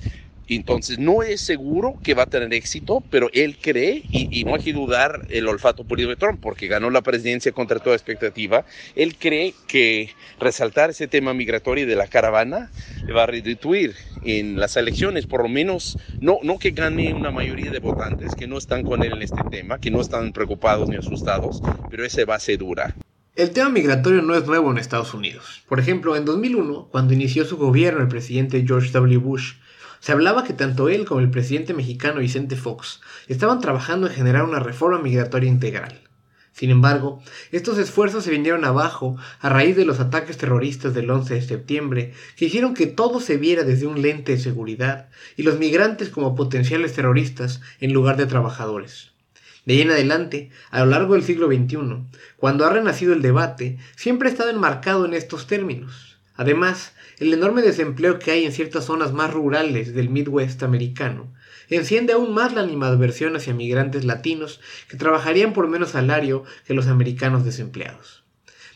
Entonces, 0.49 0.99
no 0.99 1.23
es 1.23 1.41
seguro 1.41 1.97
que 2.03 2.15
va 2.15 2.25
a 2.25 2.27
tener 2.27 2.53
éxito, 2.55 3.03
pero 3.11 3.29
él 3.33 3.59
cree, 3.61 4.05
y, 4.11 4.45
no 4.45 4.55
hay 4.55 4.63
que 4.63 4.73
dudar 4.73 5.27
el 5.31 5.49
olfato 5.49 5.85
político 5.85 6.11
de 6.11 6.17
Trump, 6.17 6.41
porque 6.41 6.69
ganó 6.69 6.91
la 6.91 7.03
presidencia 7.03 7.51
contra 7.53 7.81
toda 7.81 7.97
expectativa, 7.97 8.65
él 8.95 9.17
cree 9.17 9.55
que 9.67 10.11
resaltar 10.39 10.91
ese 10.91 11.09
tema 11.09 11.35
migratorio 11.35 11.87
de 11.87 11.97
la 11.97 12.07
caravana 12.07 12.71
le 13.05 13.13
va 13.13 13.25
a 13.25 13.27
restituir 13.27 13.95
en 14.25 14.59
las 14.59 14.77
elecciones, 14.77 15.27
por 15.27 15.43
lo 15.43 15.49
menos, 15.49 15.99
no, 16.21 16.39
no 16.43 16.59
que 16.59 16.71
gane 16.71 17.13
una 17.13 17.31
mayoría 17.31 17.71
de 17.71 17.79
votantes 17.81 18.35
que 18.35 18.47
no 18.47 18.59
están 18.59 18.85
con 18.85 19.03
él 19.03 19.13
en 19.13 19.23
este 19.23 19.43
tema, 19.51 19.79
que 19.79 19.91
no 19.91 20.01
están 20.01 20.33
preocupados 20.33 20.89
ni 20.89 20.97
asustados, 20.97 21.61
pero 21.91 22.05
esa 22.05 22.25
base 22.25 22.57
dura. 22.57 22.95
El 23.35 23.51
tema 23.51 23.69
migratorio 23.69 24.23
no 24.23 24.35
es 24.35 24.47
nuevo 24.47 24.71
en 24.71 24.79
Estados 24.79 25.13
Unidos. 25.13 25.63
Por 25.69 25.79
ejemplo, 25.79 26.17
en 26.17 26.25
2001, 26.25 26.89
cuando 26.91 27.13
inició 27.13 27.45
su 27.45 27.59
gobierno 27.59 28.01
el 28.01 28.09
presidente 28.09 28.65
George 28.67 28.91
W. 28.93 29.19
Bush, 29.19 29.57
se 30.07 30.13
hablaba 30.13 30.45
que 30.45 30.53
tanto 30.53 30.89
él 30.89 31.05
como 31.05 31.19
el 31.19 31.33
presidente 31.33 31.75
mexicano 31.75 32.21
Vicente 32.21 32.55
Fox 32.55 33.01
estaban 33.27 33.61
trabajando 33.61 34.07
en 34.07 34.13
generar 34.13 34.45
una 34.45 34.61
reforma 34.61 35.01
migratoria 35.01 35.51
integral. 35.51 36.01
Sin 36.53 36.71
embargo, 36.71 37.21
estos 37.51 37.77
esfuerzos 37.77 38.23
se 38.23 38.31
vinieron 38.31 38.65
abajo 38.65 39.17
a 39.41 39.49
raíz 39.49 39.75
de 39.75 39.85
los 39.85 39.99
ataques 39.99 40.37
terroristas 40.37 40.95
del 40.95 41.11
11 41.11 41.35
de 41.35 41.43
septiembre, 41.43 42.13
que 42.37 42.45
hicieron 42.45 42.75
que 42.75 42.87
todo 42.87 43.19
se 43.19 43.37
viera 43.37 43.65
desde 43.65 43.89
un 43.89 44.01
lente 44.01 44.31
de 44.31 44.39
seguridad 44.39 45.09
y 45.37 45.43
los 45.43 45.59
migrantes 45.59 46.09
como 46.09 46.37
potenciales 46.37 46.93
terroristas 46.93 47.61
en 47.81 47.93
lugar 47.93 48.17
de 48.17 48.27
trabajadores. 48.27 49.11
De 49.65 49.75
ahí 49.75 49.81
en 49.81 49.91
adelante, 49.91 50.51
a 50.71 50.85
lo 50.85 50.87
largo 50.87 51.15
del 51.15 51.25
siglo 51.25 51.49
XXI, 51.49 51.79
cuando 52.37 52.65
ha 52.65 52.71
renacido 52.71 53.13
el 53.13 53.23
debate, 53.23 53.79
siempre 53.97 54.29
ha 54.29 54.31
estado 54.31 54.51
enmarcado 54.51 55.05
en 55.05 55.15
estos 55.15 55.49
términos. 55.49 56.16
Además, 56.37 56.93
el 57.19 57.33
enorme 57.33 57.63
desempleo 57.63 58.19
que 58.19 58.31
hay 58.31 58.45
en 58.45 58.53
ciertas 58.53 58.85
zonas 58.85 59.13
más 59.13 59.33
rurales 59.33 59.95
del 59.95 60.11
Midwest 60.11 60.63
americano 60.63 61.33
enciende 61.69 62.13
aún 62.13 62.35
más 62.35 62.53
la 62.55 62.61
animadversión 62.61 63.37
hacia 63.37 63.55
migrantes 63.55 64.05
latinos 64.05 64.61
que 64.89 64.97
trabajarían 64.97 65.53
por 65.53 65.69
menos 65.69 65.91
salario 65.91 66.45
que 66.67 66.75
los 66.75 66.87
americanos 66.87 67.45
desempleados. 67.45 68.25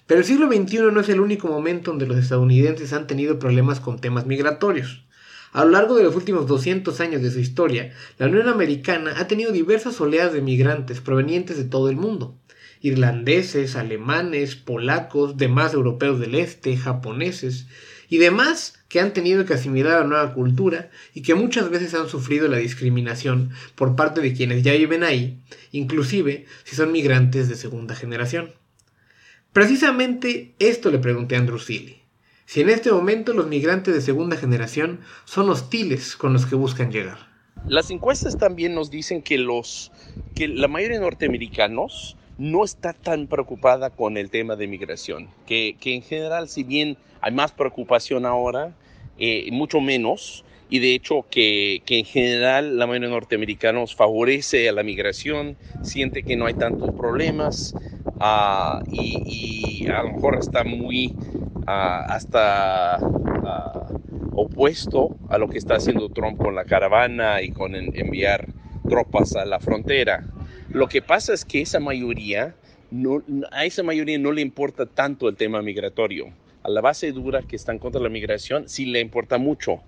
Pero 0.06 0.20
el 0.20 0.26
siglo 0.26 0.48
XXI 0.48 0.90
no 0.92 1.00
es 1.00 1.08
el 1.08 1.20
único 1.20 1.46
momento 1.46 1.90
donde 1.90 2.06
los 2.06 2.16
estadounidenses 2.16 2.92
han 2.92 3.06
tenido 3.06 3.38
problemas 3.38 3.78
con 3.78 4.00
temas 4.00 4.26
migratorios. 4.26 5.04
A 5.52 5.64
lo 5.64 5.72
largo 5.72 5.96
de 5.96 6.04
los 6.04 6.16
últimos 6.16 6.46
200 6.46 7.00
años 7.00 7.22
de 7.22 7.30
su 7.30 7.40
historia, 7.40 7.92
la 8.18 8.26
Unión 8.26 8.48
Americana 8.48 9.14
ha 9.16 9.28
tenido 9.28 9.52
diversas 9.52 10.00
oleadas 10.00 10.32
de 10.32 10.42
migrantes 10.42 11.00
provenientes 11.00 11.56
de 11.58 11.64
todo 11.64 11.90
el 11.90 11.96
mundo. 11.96 12.36
Irlandeses, 12.80 13.76
alemanes, 13.76 14.56
polacos, 14.56 15.36
demás 15.36 15.74
europeos 15.74 16.18
del 16.18 16.34
este, 16.34 16.76
japoneses, 16.76 17.66
y 18.10 18.18
demás 18.18 18.74
que 18.88 19.00
han 19.00 19.12
tenido 19.12 19.44
que 19.44 19.54
asimilar 19.54 19.92
a 19.92 20.00
la 20.00 20.06
nueva 20.06 20.34
cultura 20.34 20.90
y 21.14 21.22
que 21.22 21.34
muchas 21.34 21.70
veces 21.70 21.94
han 21.94 22.08
sufrido 22.08 22.48
la 22.48 22.58
discriminación 22.58 23.50
por 23.76 23.94
parte 23.94 24.20
de 24.20 24.34
quienes 24.34 24.64
ya 24.64 24.72
viven 24.72 25.04
ahí, 25.04 25.38
inclusive 25.70 26.46
si 26.64 26.74
son 26.74 26.90
migrantes 26.90 27.48
de 27.48 27.54
segunda 27.54 27.94
generación. 27.94 28.52
Precisamente 29.52 30.54
esto 30.58 30.90
le 30.90 30.98
pregunté 30.98 31.36
a 31.36 31.38
Andrew 31.38 31.58
Seeley. 31.58 32.02
Si 32.46 32.60
en 32.60 32.68
este 32.68 32.90
momento 32.90 33.32
los 33.32 33.46
migrantes 33.46 33.94
de 33.94 34.00
segunda 34.00 34.36
generación 34.36 35.00
son 35.24 35.48
hostiles 35.50 36.16
con 36.16 36.32
los 36.32 36.46
que 36.46 36.56
buscan 36.56 36.90
llegar. 36.90 37.30
Las 37.68 37.90
encuestas 37.90 38.38
también 38.38 38.74
nos 38.74 38.90
dicen 38.90 39.22
que, 39.22 39.38
los, 39.38 39.92
que 40.34 40.48
la 40.48 40.66
mayoría 40.66 40.98
de 40.98 41.04
norteamericanos 41.04 42.16
no 42.40 42.64
está 42.64 42.94
tan 42.94 43.26
preocupada 43.26 43.90
con 43.90 44.16
el 44.16 44.30
tema 44.30 44.56
de 44.56 44.66
migración, 44.66 45.28
que, 45.44 45.76
que 45.78 45.94
en 45.94 46.00
general, 46.00 46.48
si 46.48 46.62
bien 46.62 46.96
hay 47.20 47.32
más 47.32 47.52
preocupación 47.52 48.24
ahora, 48.24 48.74
eh, 49.18 49.46
mucho 49.52 49.82
menos, 49.82 50.42
y 50.70 50.78
de 50.78 50.94
hecho 50.94 51.26
que, 51.30 51.82
que, 51.84 51.98
en 51.98 52.06
general 52.06 52.78
la 52.78 52.86
mayoría 52.86 53.08
de 53.08 53.14
norteamericanos 53.14 53.94
favorece 53.94 54.70
a 54.70 54.72
la 54.72 54.82
migración, 54.82 55.58
siente 55.82 56.22
que 56.22 56.36
no 56.36 56.46
hay 56.46 56.54
tantos 56.54 56.92
problemas 56.94 57.74
uh, 58.06 58.82
y, 58.90 59.82
y, 59.84 59.88
a 59.88 60.02
lo 60.04 60.12
mejor 60.14 60.38
está 60.38 60.64
muy 60.64 61.08
uh, 61.08 61.62
hasta 61.66 63.00
uh, 63.02 64.40
opuesto 64.40 65.14
a 65.28 65.36
lo 65.36 65.46
que 65.46 65.58
está 65.58 65.74
haciendo 65.74 66.08
Trump 66.08 66.38
con 66.38 66.54
la 66.54 66.64
caravana 66.64 67.42
y 67.42 67.50
con 67.50 67.74
en, 67.74 67.94
enviar 67.94 68.46
tropas 68.88 69.36
a 69.36 69.44
la 69.44 69.60
frontera. 69.60 70.24
Lo 70.72 70.88
que 70.88 71.02
pasa 71.02 71.32
es 71.32 71.44
que 71.44 71.60
esa 71.60 71.80
mayoría, 71.80 72.54
no, 72.90 73.24
a 73.50 73.64
esa 73.64 73.82
mayoría 73.82 74.18
no 74.18 74.30
le 74.30 74.40
importa 74.40 74.86
tanto 74.86 75.28
el 75.28 75.36
tema 75.36 75.62
migratorio. 75.62 76.32
A 76.62 76.70
la 76.70 76.80
base 76.80 77.10
dura 77.10 77.42
que 77.42 77.56
están 77.56 77.78
contra 77.78 78.00
la 78.00 78.08
migración 78.08 78.68
sí 78.68 78.86
le 78.86 79.00
importa 79.00 79.38
mucho. 79.38 79.82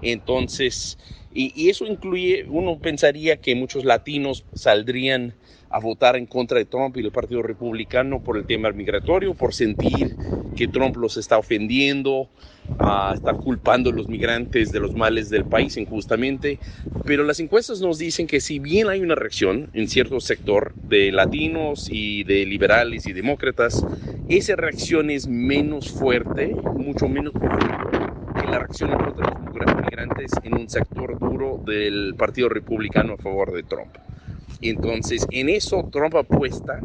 Entonces, 0.00 0.98
y, 1.32 1.68
eso 1.68 1.86
incluye, 1.86 2.46
uno 2.48 2.78
pensaría 2.80 3.36
que 3.36 3.54
muchos 3.54 3.84
latinos 3.84 4.44
saldrían 4.54 5.34
a 5.68 5.78
votar 5.78 6.16
en 6.16 6.26
contra 6.26 6.58
de 6.58 6.64
Trump 6.64 6.96
y 6.96 7.00
el 7.00 7.12
Partido 7.12 7.42
Republicano 7.42 8.22
por 8.22 8.38
el 8.38 8.46
tema 8.46 8.70
migratorio, 8.72 9.34
por 9.34 9.52
sentir 9.52 10.16
que 10.54 10.68
Trump 10.68 10.96
los 10.96 11.18
está 11.18 11.36
ofendiendo, 11.36 12.30
uh, 12.78 13.12
está 13.12 13.34
culpando 13.34 13.90
a 13.90 13.92
los 13.92 14.08
migrantes 14.08 14.72
de 14.72 14.80
los 14.80 14.94
males 14.94 15.28
del 15.28 15.44
país 15.44 15.76
injustamente. 15.76 16.58
Pero 17.04 17.22
las 17.22 17.38
encuestas 17.38 17.80
nos 17.80 17.98
dicen 17.98 18.26
que 18.26 18.40
si 18.40 18.58
bien 18.58 18.88
hay 18.88 19.00
una 19.00 19.14
reacción 19.14 19.70
en 19.74 19.88
cierto 19.88 20.18
sector 20.20 20.74
de 20.88 21.12
latinos 21.12 21.88
y 21.90 22.24
de 22.24 22.46
liberales 22.46 23.06
y 23.06 23.12
demócratas, 23.12 23.84
esa 24.26 24.56
reacción 24.56 25.10
es 25.10 25.28
menos 25.28 25.88
fuerte, 25.90 26.56
mucho 26.74 27.08
menos 27.08 27.32
la 28.50 28.58
reacción 28.58 28.92
en 28.92 28.98
contra 28.98 29.26
de 29.26 29.72
los 29.72 29.82
migrantes 29.82 30.30
en 30.42 30.54
un 30.54 30.68
sector 30.68 31.18
duro 31.18 31.60
del 31.64 32.14
Partido 32.16 32.48
Republicano 32.48 33.14
a 33.14 33.16
favor 33.16 33.52
de 33.52 33.62
Trump. 33.62 33.96
Entonces, 34.62 35.26
en 35.30 35.48
eso 35.48 35.88
Trump 35.92 36.14
apuesta 36.16 36.80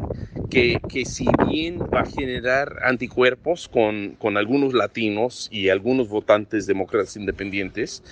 que, 0.50 0.78
que, 0.88 1.06
si 1.06 1.26
bien 1.48 1.78
va 1.80 2.00
a 2.00 2.06
generar 2.06 2.76
anticuerpos 2.84 3.68
con, 3.68 4.16
con, 4.18 4.36
algunos 4.36 4.74
latinos 4.74 5.48
y 5.50 5.70
algunos 5.70 6.08
votantes 6.08 6.66
demócratas 6.66 7.16
independientes, 7.16 8.02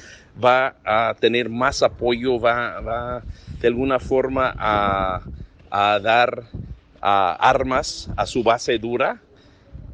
va 0.43 0.77
a 0.85 1.15
tener 1.21 1.51
más 1.51 1.83
apoyo, 1.83 2.41
va, 2.41 2.81
va 2.81 3.23
de 3.61 3.69
alguna 3.69 3.99
forma 3.99 4.55
a, 4.57 5.21
a 5.71 5.99
dar 6.01 6.45
a 7.03 7.33
armas 7.33 8.11
a 8.17 8.27
su 8.27 8.43
base 8.43 8.79
dura 8.79 9.21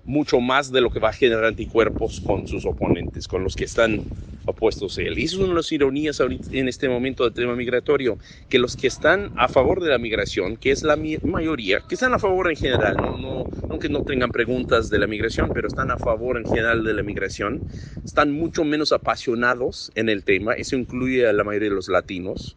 mucho 0.07 0.41
más 0.41 0.73
de 0.73 0.81
lo 0.81 0.91
que 0.91 1.01
va 1.01 1.11
a 1.11 1.13
generar 1.13 1.45
anticuerpos 1.45 2.21
con 2.21 2.47
sus 2.47 2.65
oponentes, 2.65 3.29
con 3.29 3.43
los 3.45 3.57
que 3.57 3.65
están 3.65 4.05
opuestos 4.47 4.97
a 4.99 5.03
él. 5.03 5.19
Y 5.19 5.25
eso 5.25 5.37
es 5.37 5.41
una 5.41 5.49
de 5.51 5.55
las 5.57 5.73
ironías 5.73 6.21
en 6.21 6.69
este 6.69 6.89
momento 6.89 7.25
del 7.25 7.33
tema 7.33 7.55
migratorio, 7.55 8.17
que 8.49 8.59
los 8.59 8.77
que 8.77 8.87
están 8.87 9.33
a 9.37 9.49
favor 9.49 9.83
de 9.83 9.91
la 9.91 9.99
migración, 9.99 10.57
que 10.57 10.71
es 10.71 10.83
la 10.83 10.97
mayoría, 10.97 11.81
que 11.89 11.95
están 11.95 12.15
a 12.15 12.19
favor 12.19 12.49
en 12.49 12.57
general, 12.57 12.97
no, 12.97 13.19
no, 13.19 13.45
aunque 13.69 13.89
no 13.89 14.03
tengan 14.03 14.31
preguntas 14.31 14.89
de 14.89 14.99
la 14.99 15.07
migración, 15.07 15.51
pero 15.53 15.69
están 15.69 15.91
a 15.91 15.99
favor 15.99 16.39
en 16.39 16.45
general 16.45 16.85
de 16.85 16.95
la 16.95 17.03
migración, 17.03 17.63
están 18.05 18.33
mucho 18.33 18.65
menos 18.65 18.93
apasionados 18.93 19.91
en 19.97 20.09
el 20.09 20.23
tema, 20.23 20.55
eso 20.55 20.77
incluye 20.77 21.27
a 21.27 21.33
la 21.33 21.45
mayoría 21.45 21.69
de 21.69 21.75
los 21.75 21.89
latinos, 21.89 22.57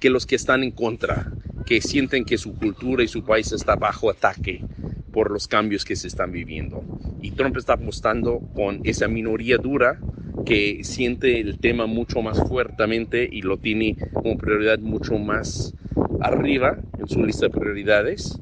que 0.00 0.10
los 0.10 0.26
que 0.26 0.36
están 0.36 0.64
en 0.64 0.70
contra, 0.72 1.30
que 1.66 1.80
sienten 1.80 2.24
que 2.24 2.38
su 2.38 2.54
cultura 2.56 3.04
y 3.04 3.08
su 3.08 3.22
país 3.22 3.52
está 3.52 3.76
bajo 3.76 4.10
ataque 4.10 4.64
por 5.12 5.30
los 5.30 5.46
cambios 5.46 5.84
que 5.84 5.94
se 5.94 6.08
están 6.08 6.32
viviendo. 6.32 6.82
Y 7.20 7.32
Trump 7.32 7.56
está 7.56 7.74
apostando 7.74 8.40
con 8.54 8.80
esa 8.84 9.08
minoría 9.08 9.58
dura 9.58 10.00
que 10.46 10.82
siente 10.84 11.40
el 11.40 11.58
tema 11.58 11.86
mucho 11.86 12.22
más 12.22 12.38
fuertemente 12.48 13.28
y 13.30 13.42
lo 13.42 13.58
tiene 13.58 13.96
como 14.14 14.38
prioridad 14.38 14.78
mucho 14.78 15.18
más 15.18 15.74
arriba 16.20 16.78
en 16.98 17.08
su 17.08 17.24
lista 17.24 17.46
de 17.46 17.50
prioridades 17.50 18.40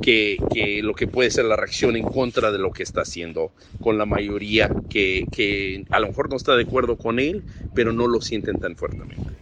que, 0.00 0.38
lo 0.82 0.94
que 0.94 1.08
puede 1.08 1.30
ser 1.30 1.46
la 1.46 1.56
reacción 1.56 1.96
en 1.96 2.04
contra 2.04 2.52
de 2.52 2.58
lo 2.58 2.70
que 2.70 2.82
está 2.82 3.02
haciendo 3.02 3.52
con 3.80 3.98
la 3.98 4.06
mayoría 4.06 4.70
que 4.88 5.84
a 5.90 6.00
lo 6.00 6.06
mejor 6.06 6.30
no 6.30 6.36
está 6.36 6.54
de 6.56 6.62
acuerdo 6.62 6.96
con 6.96 7.18
él, 7.18 7.42
pero 7.74 7.92
no 7.92 8.06
lo 8.06 8.20
sienten 8.20 8.58
tan 8.60 8.76
fuertemente. 8.76 9.40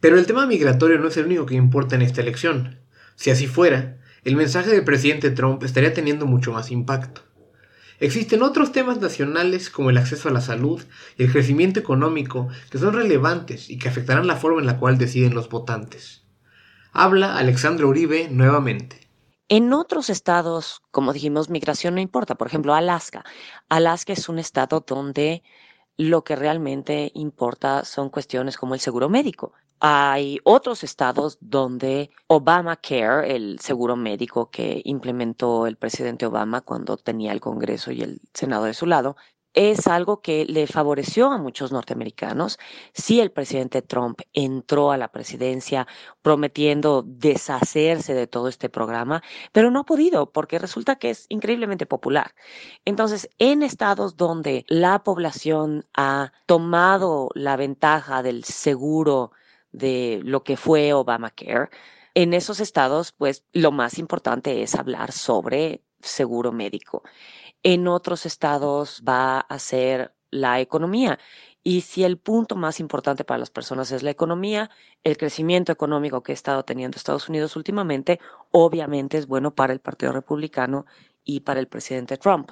Pero 0.00 0.18
el 0.18 0.26
tema 0.26 0.46
migratorio 0.46 0.98
no 0.98 1.08
es 1.08 1.16
el 1.16 1.26
único 1.26 1.46
que 1.46 1.54
importa 1.54 1.96
en 1.96 2.02
esta 2.02 2.20
elección. 2.20 2.80
Si 3.16 3.30
así 3.30 3.46
fuera, 3.46 3.98
el 4.24 4.36
mensaje 4.36 4.70
del 4.70 4.84
presidente 4.84 5.30
Trump 5.30 5.62
estaría 5.64 5.92
teniendo 5.92 6.26
mucho 6.26 6.52
más 6.52 6.70
impacto. 6.70 7.22
Existen 8.00 8.42
otros 8.42 8.70
temas 8.70 9.00
nacionales 9.00 9.70
como 9.70 9.90
el 9.90 9.98
acceso 9.98 10.28
a 10.28 10.32
la 10.32 10.40
salud 10.40 10.80
y 11.16 11.24
el 11.24 11.32
crecimiento 11.32 11.80
económico 11.80 12.48
que 12.70 12.78
son 12.78 12.94
relevantes 12.94 13.70
y 13.70 13.78
que 13.78 13.88
afectarán 13.88 14.28
la 14.28 14.36
forma 14.36 14.60
en 14.60 14.66
la 14.66 14.78
cual 14.78 14.98
deciden 14.98 15.34
los 15.34 15.48
votantes. 15.48 16.24
Habla 16.92 17.36
Alexandra 17.36 17.86
Uribe 17.86 18.28
nuevamente. 18.30 19.08
En 19.48 19.72
otros 19.72 20.10
estados, 20.10 20.82
como 20.90 21.12
dijimos, 21.12 21.48
migración 21.48 21.94
no 21.94 22.00
importa. 22.00 22.36
Por 22.36 22.46
ejemplo, 22.46 22.74
Alaska. 22.74 23.24
Alaska 23.68 24.12
es 24.12 24.28
un 24.28 24.38
estado 24.38 24.84
donde 24.86 25.42
lo 25.96 26.22
que 26.22 26.36
realmente 26.36 27.10
importa 27.14 27.84
son 27.84 28.10
cuestiones 28.10 28.56
como 28.56 28.74
el 28.74 28.80
seguro 28.80 29.08
médico. 29.08 29.54
Hay 29.80 30.40
otros 30.44 30.82
estados 30.82 31.38
donde 31.40 32.10
Obamacare, 32.26 33.36
el 33.36 33.60
seguro 33.60 33.94
médico 33.96 34.50
que 34.50 34.82
implementó 34.84 35.66
el 35.66 35.76
presidente 35.76 36.26
Obama 36.26 36.62
cuando 36.62 36.96
tenía 36.96 37.32
el 37.32 37.40
Congreso 37.40 37.92
y 37.92 38.02
el 38.02 38.20
Senado 38.34 38.64
de 38.64 38.74
su 38.74 38.86
lado, 38.86 39.16
es 39.54 39.86
algo 39.86 40.20
que 40.20 40.44
le 40.46 40.66
favoreció 40.66 41.30
a 41.32 41.38
muchos 41.38 41.72
norteamericanos. 41.72 42.58
Sí, 42.92 43.20
el 43.20 43.32
presidente 43.32 43.82
Trump 43.82 44.20
entró 44.32 44.92
a 44.92 44.96
la 44.96 45.08
presidencia 45.10 45.86
prometiendo 46.22 47.02
deshacerse 47.06 48.14
de 48.14 48.26
todo 48.26 48.48
este 48.48 48.68
programa, 48.68 49.22
pero 49.52 49.70
no 49.70 49.80
ha 49.80 49.84
podido 49.84 50.32
porque 50.32 50.58
resulta 50.58 50.96
que 50.96 51.10
es 51.10 51.26
increíblemente 51.28 51.86
popular. 51.86 52.34
Entonces, 52.84 53.28
en 53.38 53.62
estados 53.62 54.16
donde 54.16 54.64
la 54.68 55.02
población 55.02 55.86
ha 55.94 56.32
tomado 56.46 57.30
la 57.34 57.56
ventaja 57.56 58.22
del 58.22 58.44
seguro 58.44 59.32
de 59.72 60.20
lo 60.24 60.44
que 60.44 60.56
fue 60.56 60.92
Obamacare, 60.92 61.70
en 62.14 62.34
esos 62.34 62.60
estados, 62.60 63.12
pues 63.12 63.44
lo 63.52 63.70
más 63.70 63.98
importante 63.98 64.62
es 64.62 64.74
hablar 64.74 65.12
sobre 65.12 65.82
seguro 66.00 66.52
médico. 66.52 67.02
En 67.62 67.88
otros 67.88 68.26
estados 68.26 69.02
va 69.06 69.40
a 69.40 69.58
ser 69.58 70.14
la 70.30 70.60
economía. 70.60 71.18
Y 71.62 71.82
si 71.82 72.04
el 72.04 72.18
punto 72.18 72.56
más 72.56 72.80
importante 72.80 73.24
para 73.24 73.38
las 73.38 73.50
personas 73.50 73.92
es 73.92 74.02
la 74.02 74.10
economía, 74.10 74.70
el 75.04 75.16
crecimiento 75.16 75.72
económico 75.72 76.22
que 76.22 76.32
ha 76.32 76.34
estado 76.34 76.64
teniendo 76.64 76.96
Estados 76.96 77.28
Unidos 77.28 77.56
últimamente, 77.56 78.20
obviamente 78.50 79.18
es 79.18 79.26
bueno 79.26 79.54
para 79.54 79.72
el 79.72 79.80
Partido 79.80 80.12
Republicano 80.12 80.86
y 81.24 81.40
para 81.40 81.60
el 81.60 81.68
presidente 81.68 82.16
Trump. 82.16 82.50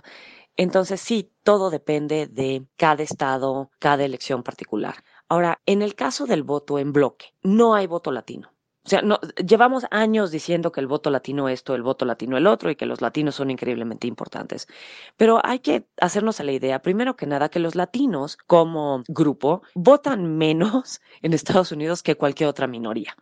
Entonces 0.56 1.00
sí, 1.00 1.32
todo 1.42 1.70
depende 1.70 2.26
de 2.26 2.66
cada 2.76 3.02
estado, 3.02 3.70
cada 3.78 4.04
elección 4.04 4.42
particular. 4.42 4.96
Ahora, 5.28 5.61
en 5.66 5.83
el 5.83 5.95
caso 5.95 6.26
del 6.26 6.42
voto 6.42 6.78
en 6.78 6.92
bloque, 6.92 7.35
no 7.42 7.75
hay 7.75 7.87
voto 7.87 8.12
latino. 8.12 8.52
O 8.87 8.88
sea, 8.88 9.02
no, 9.02 9.18
llevamos 9.45 9.85
años 9.90 10.30
diciendo 10.30 10.71
que 10.71 10.78
el 10.78 10.87
voto 10.87 11.11
latino 11.11 11.49
esto, 11.49 11.75
el 11.75 11.83
voto 11.83 12.04
latino 12.04 12.37
el 12.37 12.47
otro 12.47 12.71
y 12.71 12.76
que 12.76 12.87
los 12.87 13.00
latinos 13.00 13.35
son 13.35 13.50
increíblemente 13.50 14.06
importantes. 14.06 14.68
Pero 15.16 15.40
hay 15.45 15.59
que 15.59 15.88
hacernos 16.00 16.38
a 16.38 16.45
la 16.45 16.52
idea, 16.52 16.83
primero 16.83 17.16
que 17.16 17.26
nada, 17.26 17.49
que 17.49 17.59
los 17.59 17.75
latinos 17.75 18.37
como 18.47 19.02
grupo 19.09 19.62
votan 19.75 20.38
menos 20.38 21.00
en 21.23 21.33
Estados 21.33 21.73
Unidos 21.73 22.04
que 22.04 22.14
cualquier 22.14 22.49
otra 22.49 22.68
minoría. 22.68 23.16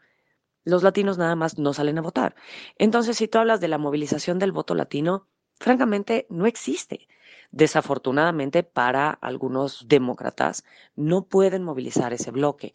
Los 0.64 0.82
latinos 0.82 1.16
nada 1.16 1.34
más 1.34 1.58
no 1.58 1.72
salen 1.72 1.96
a 1.96 2.02
votar. 2.02 2.34
Entonces, 2.76 3.16
si 3.16 3.26
tú 3.26 3.38
hablas 3.38 3.60
de 3.60 3.68
la 3.68 3.78
movilización 3.78 4.38
del 4.38 4.52
voto 4.52 4.74
latino, 4.74 5.28
francamente 5.58 6.26
no 6.28 6.44
existe. 6.44 7.08
Desafortunadamente 7.54 8.64
para 8.64 9.10
algunos 9.10 9.86
demócratas 9.86 10.64
no 10.96 11.28
pueden 11.28 11.62
movilizar 11.62 12.12
ese 12.12 12.32
bloque. 12.32 12.74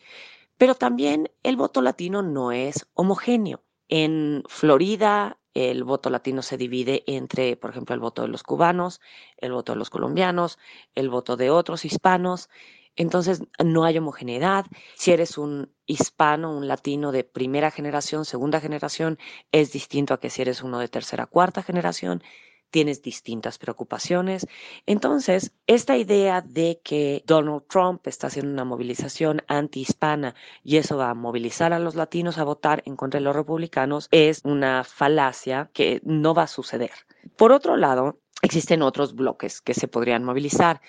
Pero 0.58 0.74
también 0.74 1.30
el 1.44 1.58
voto 1.58 1.82
latino 1.82 2.22
no 2.22 2.54
es 2.54 2.88
homogéneo. 2.94 3.62
En 3.90 4.42
Florida 4.48 5.38
el 5.54 5.84
voto 5.84 6.10
latino 6.10 6.42
se 6.42 6.56
divide 6.56 7.04
entre, 7.08 7.58
por 7.58 7.72
ejemplo, 7.72 7.94
el 7.94 8.00
voto 8.00 8.22
de 8.22 8.30
los 8.30 8.42
cubanos, 8.44 9.02
el 9.36 9.52
voto 9.52 9.74
de 9.74 9.80
los 9.80 9.90
colombianos, 9.90 10.58
el 10.96 11.10
voto 11.10 11.36
de 11.36 11.50
otros 11.50 11.84
hispanos. 11.84 12.48
Entonces, 12.96 13.44
no 13.62 13.84
hay 13.84 13.98
homogeneidad. 13.98 14.66
Si 14.96 15.12
eres 15.12 15.38
un 15.38 15.74
hispano, 15.88 16.56
un 16.56 16.70
latino 16.70 17.12
de 17.12 17.26
primera 17.26 17.70
generación, 17.70 18.24
segunda 18.24 18.62
generación, 18.62 19.20
es 19.52 19.74
distinto 19.74 20.14
a 20.14 20.22
que 20.22 20.30
si 20.30 20.42
eres 20.42 20.64
uno 20.64 20.80
de 20.80 20.88
tercera, 20.88 21.26
cuarta 21.26 21.64
generación 21.64 22.24
tienes 22.72 23.02
distintas 23.02 23.58
preocupaciones. 23.58 24.48
Entonces, 24.86 25.52
esta 25.68 25.98
idea 25.98 26.42
de 26.42 26.80
que 26.84 27.24
Donald 27.26 27.64
Trump 27.68 28.08
está 28.08 28.28
haciendo 28.28 28.52
una 28.52 28.66
movilización 28.66 29.42
anti-hispana 29.48 30.36
y 30.64 30.78
eso 30.78 30.98
va 30.98 31.10
a 31.10 31.16
movilizar 31.16 31.74
a 31.74 31.80
los 31.80 31.96
latinos 31.96 32.38
a 32.38 32.44
votar 32.44 32.84
en 32.86 32.96
contra 32.96 33.20
de 33.20 33.24
los 33.24 33.36
republicanos 33.36 34.08
es 34.12 34.42
una 34.44 34.84
falacia 34.84 35.70
que 35.74 36.02
no 36.04 36.34
va 36.34 36.44
a 36.44 36.48
suceder. 36.48 36.92
Por 37.36 37.52
otro 37.52 37.78
lado, 37.78 38.20
existen 38.42 38.82
otros 38.82 39.16
bloques 39.16 39.62
que 39.62 39.74
se 39.74 39.88
podrían 39.88 40.24
movilizar 40.24 40.82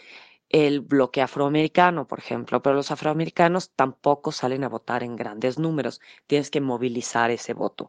el 0.51 0.81
bloque 0.81 1.23
afroamericano, 1.23 2.09
por 2.09 2.19
ejemplo, 2.19 2.61
pero 2.61 2.75
los 2.75 2.91
afroamericanos 2.91 3.71
tampoco 3.71 4.33
salen 4.33 4.65
a 4.65 4.69
votar 4.69 5.05
en 5.05 5.15
grandes 5.15 5.59
números. 5.61 6.01
Tienes 6.27 6.51
que 6.51 6.61
movilizar 6.61 7.31
ese 7.31 7.55
voto. 7.55 7.89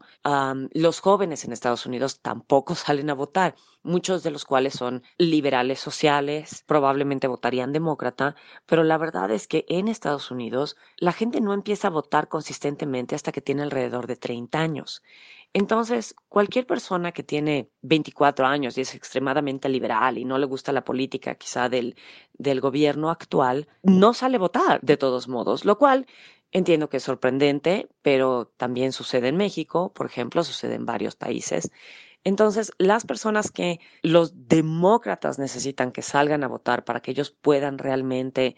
los 0.74 1.00
jóvenes 1.00 1.44
en 1.44 1.54
Estados 1.54 1.86
Unidos 1.88 2.22
tampoco 2.22 2.76
salen 2.76 3.10
a 3.10 3.16
votar, 3.16 3.56
muchos 3.84 4.22
de 4.22 4.32
los 4.32 4.46
cuales 4.46 4.74
son 4.74 5.04
liberales 5.18 5.80
sociales, 5.80 6.64
probablemente 6.68 7.28
votarían 7.28 7.74
demócrata, 7.74 8.36
pero 8.68 8.84
la 8.84 8.98
verdad 9.00 9.32
es 9.32 9.48
que 9.48 9.66
en 9.68 9.88
Estados 9.88 10.30
Unidos 10.30 10.78
la 10.98 11.14
gente 11.14 11.42
no 11.42 11.54
empieza 11.54 11.88
a 11.88 11.92
votar 11.92 12.28
consistentemente 12.28 13.16
hasta 13.16 13.32
que 13.32 13.42
tiene 13.42 13.64
alrededor 13.64 14.06
de 14.06 14.18
30 14.18 14.60
años. 14.60 15.02
Entonces, 15.54 16.16
cualquier 16.30 16.66
persona 16.66 17.12
que 17.12 17.24
tiene 17.24 17.70
24 17.82 18.46
años 18.46 18.78
y 18.78 18.82
es 18.82 18.96
extremadamente 18.96 19.68
liberal 19.68 20.18
y 20.18 20.24
no 20.24 20.38
le 20.38 20.46
gusta 20.46 20.72
la 20.72 20.86
política 20.86 21.36
quizá 21.36 21.68
del, 21.68 21.96
del 22.34 22.62
gobierno 22.62 23.10
actual, 23.10 23.68
no 23.84 24.14
sale 24.14 24.38
a 24.38 24.40
votar 24.40 24.80
de 24.82 24.96
todos 24.96 25.28
modos, 25.28 25.66
lo 25.66 25.78
cual 25.78 26.06
entiendo 26.52 26.90
que 26.90 26.98
es 26.98 27.04
sorprendente, 27.04 27.90
pero 28.02 28.54
también 28.58 28.94
sucede 28.94 29.28
en 29.28 29.38
México, 29.38 29.92
por 29.94 30.06
ejemplo, 30.06 30.44
sucede 30.44 30.76
en 30.76 30.86
varios 30.86 31.16
países. 31.18 31.70
Entonces, 32.24 32.72
las 32.78 33.06
personas 33.06 33.52
que 33.52 33.80
los 34.04 34.48
demócratas 34.48 35.38
necesitan 35.40 35.92
que 35.92 36.02
salgan 36.02 36.44
a 36.44 36.48
votar 36.48 36.86
para 36.86 37.02
que 37.02 37.12
ellos 37.12 37.32
puedan 37.32 37.78
realmente 37.78 38.56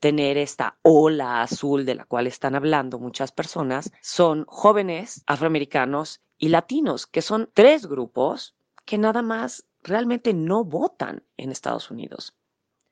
tener 0.00 0.36
esta 0.36 0.78
ola 0.82 1.42
azul 1.42 1.86
de 1.86 1.94
la 1.94 2.04
cual 2.04 2.26
están 2.26 2.54
hablando 2.54 2.98
muchas 2.98 3.32
personas, 3.32 3.90
son 4.02 4.44
jóvenes 4.46 5.22
afroamericanos 5.26 6.20
y 6.38 6.48
latinos, 6.48 7.06
que 7.06 7.22
son 7.22 7.50
tres 7.54 7.86
grupos 7.86 8.56
que 8.84 8.98
nada 8.98 9.22
más 9.22 9.66
realmente 9.82 10.34
no 10.34 10.64
votan 10.64 11.24
en 11.36 11.50
Estados 11.50 11.90
Unidos. 11.90 12.36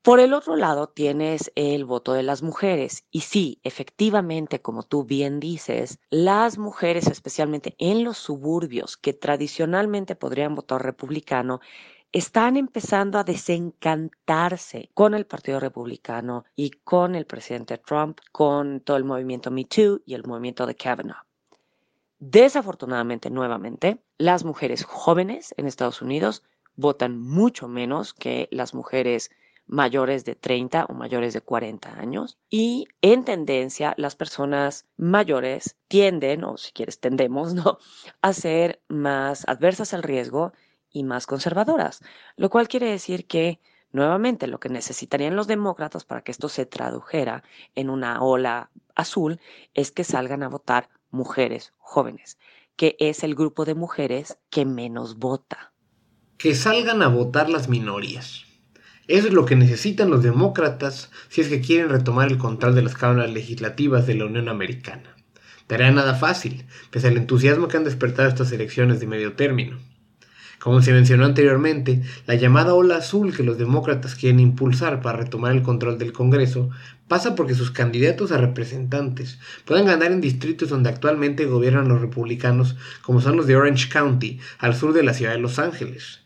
Por 0.05 0.21
el 0.21 0.35
otro 0.35 0.57
lado 0.57 0.89
tienes 0.89 1.51
el 1.55 1.87
voto 1.87 2.13
de 2.13 2.23
las 2.23 2.43
mujeres. 2.43 3.07
Y 3.11 3.21
sí, 3.23 3.59
efectivamente, 3.63 4.61
como 4.61 4.83
tú 4.83 5.05
bien 5.05 5.41
dices, 5.41 5.99
las 6.11 6.59
mujeres, 6.59 7.07
especialmente 7.07 7.75
en 7.79 8.05
los 8.05 8.19
suburbios 8.19 8.99
que 8.99 9.15
tradicionalmente 9.15 10.15
podrían 10.15 10.55
votar 10.55 10.83
republicano, 10.83 11.61
están 12.13 12.59
empezando 12.59 13.19
a 13.19 13.25
desencantarse 13.25 14.91
con 14.93 15.15
el 15.15 15.25
Partido 15.25 15.59
Republicano 15.59 16.45
y 16.55 16.71
con 16.71 17.15
el 17.15 17.25
presidente 17.25 17.79
Trump, 17.79 18.21
con 18.31 18.81
todo 18.81 18.99
el 18.99 19.05
movimiento 19.05 19.51
Me 19.51 19.65
Too 19.65 20.03
y 20.05 20.13
el 20.13 20.25
movimiento 20.25 20.67
de 20.67 20.77
Kavanaugh. 20.77 21.25
Desafortunadamente, 22.27 23.29
nuevamente, 23.29 24.03
las 24.17 24.45
mujeres 24.45 24.83
jóvenes 24.83 25.53
en 25.59 25.67
Estados 25.67 26.01
Unidos 26.01 26.43
votan 26.75 27.21
mucho 27.21 27.69
menos 27.69 28.15
que 28.15 28.49
las 28.51 28.73
mujeres 28.73 29.31
mayores 29.67 30.25
de 30.25 30.35
30 30.35 30.87
o 30.87 30.95
mayores 30.95 31.35
de 31.35 31.43
40 31.43 32.01
años. 32.01 32.39
Y 32.49 32.89
en 33.03 33.27
tendencia, 33.27 33.93
las 33.99 34.17
personas 34.17 34.87
mayores 34.97 35.77
tienden, 35.87 36.45
o 36.45 36.57
si 36.57 36.73
quieres 36.73 36.99
tendemos, 36.99 37.53
¿no? 37.53 37.77
a 38.23 38.33
ser 38.33 38.81
más 38.89 39.47
adversas 39.47 39.93
al 39.93 40.03
riesgo 40.03 40.55
y 40.91 41.05
más 41.05 41.27
conservadoras, 41.27 42.01
lo 42.37 42.49
cual 42.49 42.69
quiere 42.69 42.89
decir 42.89 43.27
que 43.27 43.61
Nuevamente, 43.95 44.49
lo 44.49 44.59
que 44.59 44.69
necesitarían 44.71 45.37
los 45.37 45.47
demócratas 45.47 46.05
para 46.05 46.23
que 46.23 46.33
esto 46.33 46.49
se 46.49 46.67
tradujera 46.67 47.45
en 47.77 47.91
una 47.91 48.25
ola 48.25 48.73
azul 48.97 49.39
es 49.73 49.93
que 49.93 50.03
salgan 50.03 50.43
a 50.43 50.49
votar 50.49 50.89
mujeres 51.15 51.73
jóvenes, 51.79 52.39
que 52.77 52.97
es 52.99 53.25
el 53.25 53.35
grupo 53.35 53.65
de 53.65 53.75
mujeres 53.75 54.39
que 54.51 54.67
menos 54.67 55.19
vota. 55.19 55.73
Que 56.37 56.55
salgan 56.55 57.03
a 57.03 57.09
votar 57.09 57.49
las 57.49 57.69
minorías. 57.69 58.45
Eso 59.07 59.29
es 59.29 59.35
lo 59.35 59.45
que 59.45 59.57
necesitan 59.57 60.11
los 60.11 60.23
demócratas 60.23 61.11
si 61.29 61.41
es 61.41 61.49
que 61.49 61.61
quieren 61.61 61.91
retomar 61.91 62.31
el 62.31 62.39
control 62.39 62.75
de 62.75 62.83
las 62.83 62.95
cámaras 62.95 63.31
legislativas 63.33 64.07
de 64.07 64.15
la 64.15 64.27
Unión 64.27 64.49
Americana. 64.49 65.15
Tarea 65.67 65.91
nada 65.91 66.15
fácil, 66.15 66.67
pese 66.91 67.09
al 67.09 67.17
entusiasmo 67.17 67.69
que 67.69 67.77
han 67.77 67.85
despertado 67.85 68.29
estas 68.29 68.53
elecciones 68.53 69.01
de 69.01 69.07
medio 69.07 69.35
término. 69.35 69.79
Como 70.65 70.81
se 70.81 70.95
mencionó 70.95 71.27
anteriormente, 71.27 72.01
la 72.27 72.37
llamada 72.37 72.73
ola 72.73 72.97
azul 72.97 73.37
que 73.37 73.43
los 73.43 73.59
demócratas 73.59 74.15
quieren 74.15 74.41
impulsar 74.41 75.03
para 75.03 75.19
retomar 75.19 75.53
el 75.53 75.61
control 75.61 75.99
del 75.99 76.15
Congreso 76.15 76.71
pasa 77.07 77.35
porque 77.35 77.55
sus 77.55 77.71
candidatos 77.71 78.33
a 78.33 78.39
representantes 78.39 79.39
puedan 79.67 79.85
ganar 79.85 80.11
en 80.11 80.23
distritos 80.23 80.71
donde 80.71 80.89
actualmente 80.89 81.45
gobiernan 81.45 81.89
los 81.89 82.01
republicanos, 82.01 82.77
como 83.03 83.21
son 83.21 83.37
los 83.37 83.47
de 83.47 83.57
Orange 83.57 83.91
County, 83.91 84.41
al 84.59 84.75
sur 84.75 84.95
de 84.95 85.03
la 85.03 85.13
ciudad 85.13 85.33
de 85.33 85.39
Los 85.39 85.59
Ángeles. 85.59 86.21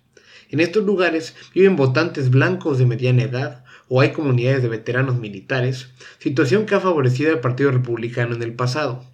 En 0.51 0.61
estos 0.61 0.85
lugares 0.85 1.35
viven 1.53 1.74
votantes 1.74 2.31
blancos 2.31 2.79
de 2.79 2.87
mediana 2.87 3.24
edad 3.24 3.64
o 3.88 4.01
hay 4.01 4.12
comunidades 4.12 4.62
de 4.62 4.68
veteranos 4.68 5.18
militares, 5.18 5.88
situación 6.20 6.64
que 6.64 6.77
ha 6.77 6.81
favorecido 6.81 7.33
al 7.33 7.40
Partido 7.40 7.72
Republicano 7.72 8.37
en 8.37 8.42
el 8.44 8.55
pasado. 8.55 9.05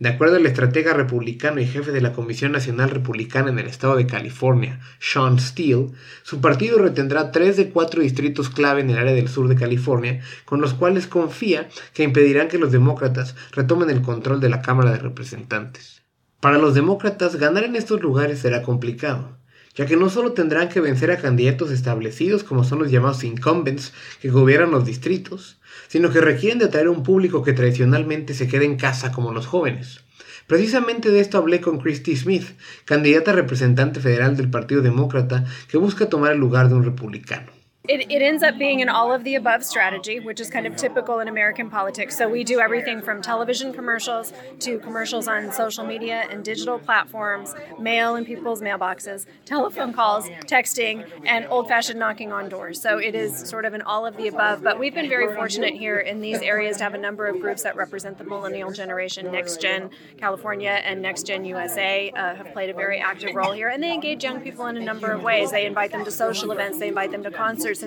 De 0.00 0.08
acuerdo 0.08 0.36
al 0.36 0.46
estratega 0.46 0.92
republicano 0.92 1.60
y 1.60 1.66
jefe 1.66 1.90
de 1.90 2.00
la 2.00 2.12
Comisión 2.12 2.52
Nacional 2.52 2.90
Republicana 2.90 3.50
en 3.50 3.58
el 3.58 3.66
estado 3.66 3.96
de 3.96 4.06
California, 4.06 4.78
Sean 5.00 5.40
Steele, 5.40 5.88
su 6.22 6.40
partido 6.40 6.78
retendrá 6.78 7.32
tres 7.32 7.56
de 7.56 7.70
cuatro 7.70 8.00
distritos 8.00 8.48
clave 8.48 8.80
en 8.80 8.90
el 8.90 8.98
área 8.98 9.12
del 9.12 9.28
sur 9.28 9.48
de 9.48 9.56
California, 9.56 10.20
con 10.44 10.60
los 10.60 10.72
cuales 10.74 11.08
confía 11.08 11.68
que 11.94 12.04
impedirán 12.04 12.46
que 12.46 12.58
los 12.58 12.70
demócratas 12.70 13.34
retomen 13.50 13.90
el 13.90 14.02
control 14.02 14.40
de 14.40 14.50
la 14.50 14.62
Cámara 14.62 14.92
de 14.92 14.98
Representantes. 14.98 16.02
Para 16.38 16.58
los 16.58 16.74
demócratas, 16.74 17.34
ganar 17.34 17.64
en 17.64 17.74
estos 17.74 18.00
lugares 18.00 18.38
será 18.38 18.62
complicado, 18.62 19.37
ya 19.78 19.86
que 19.86 19.96
no 19.96 20.10
solo 20.10 20.32
tendrán 20.32 20.68
que 20.68 20.80
vencer 20.80 21.12
a 21.12 21.18
candidatos 21.18 21.70
establecidos 21.70 22.42
como 22.42 22.64
son 22.64 22.80
los 22.80 22.90
llamados 22.90 23.22
incumbents 23.22 23.92
que 24.20 24.28
gobiernan 24.28 24.72
los 24.72 24.84
distritos, 24.84 25.58
sino 25.86 26.10
que 26.10 26.20
requieren 26.20 26.58
de 26.58 26.64
atraer 26.64 26.88
un 26.88 27.04
público 27.04 27.44
que 27.44 27.52
tradicionalmente 27.52 28.34
se 28.34 28.48
queda 28.48 28.64
en 28.64 28.76
casa 28.76 29.12
como 29.12 29.32
los 29.32 29.46
jóvenes. 29.46 30.00
Precisamente 30.48 31.12
de 31.12 31.20
esto 31.20 31.38
hablé 31.38 31.60
con 31.60 31.78
Christy 31.78 32.16
Smith, 32.16 32.58
candidata 32.86 33.30
a 33.30 33.34
representante 33.34 34.00
federal 34.00 34.36
del 34.36 34.50
Partido 34.50 34.82
Demócrata 34.82 35.44
que 35.68 35.78
busca 35.78 36.08
tomar 36.08 36.32
el 36.32 36.38
lugar 36.38 36.68
de 36.68 36.74
un 36.74 36.84
republicano. 36.84 37.57
It, 37.88 38.10
it 38.12 38.20
ends 38.20 38.42
up 38.42 38.58
being 38.58 38.82
an 38.82 38.90
all 38.90 39.12
of 39.12 39.24
the 39.24 39.34
above 39.34 39.64
strategy, 39.64 40.20
which 40.20 40.40
is 40.40 40.50
kind 40.50 40.66
of 40.66 40.76
typical 40.76 41.20
in 41.20 41.28
American 41.28 41.70
politics. 41.70 42.18
So 42.18 42.28
we 42.28 42.44
do 42.44 42.60
everything 42.60 43.00
from 43.00 43.22
television 43.22 43.72
commercials 43.72 44.32
to 44.60 44.78
commercials 44.80 45.26
on 45.26 45.50
social 45.52 45.84
media 45.84 46.26
and 46.30 46.44
digital 46.44 46.78
platforms, 46.78 47.54
mail 47.78 48.16
in 48.16 48.26
people's 48.26 48.60
mailboxes, 48.60 49.24
telephone 49.46 49.94
calls, 49.94 50.28
texting, 50.46 51.08
and 51.24 51.46
old 51.48 51.66
fashioned 51.66 51.98
knocking 51.98 52.30
on 52.30 52.50
doors. 52.50 52.80
So 52.80 52.98
it 52.98 53.14
is 53.14 53.48
sort 53.48 53.64
of 53.64 53.72
an 53.72 53.80
all 53.82 54.04
of 54.04 54.18
the 54.18 54.28
above. 54.28 54.62
But 54.62 54.78
we've 54.78 54.94
been 54.94 55.08
very 55.08 55.34
fortunate 55.34 55.72
here 55.72 55.98
in 55.98 56.20
these 56.20 56.42
areas 56.42 56.76
to 56.78 56.84
have 56.84 56.94
a 56.94 56.98
number 56.98 57.26
of 57.26 57.40
groups 57.40 57.62
that 57.62 57.74
represent 57.74 58.18
the 58.18 58.24
millennial 58.24 58.70
generation. 58.70 59.32
Next 59.32 59.62
Gen 59.62 59.88
California 60.18 60.82
and 60.84 61.00
Next 61.00 61.26
Gen 61.26 61.46
USA 61.46 62.10
uh, 62.10 62.34
have 62.34 62.52
played 62.52 62.68
a 62.68 62.74
very 62.74 62.98
active 62.98 63.34
role 63.34 63.52
here. 63.52 63.70
And 63.70 63.82
they 63.82 63.94
engage 63.94 64.24
young 64.24 64.42
people 64.42 64.66
in 64.66 64.76
a 64.76 64.84
number 64.84 65.10
of 65.10 65.22
ways. 65.22 65.50
They 65.50 65.64
invite 65.64 65.90
them 65.90 66.04
to 66.04 66.10
social 66.10 66.52
events, 66.52 66.78
they 66.78 66.88
invite 66.88 67.12
them 67.12 67.22
to 67.22 67.30
concerts 67.30 67.77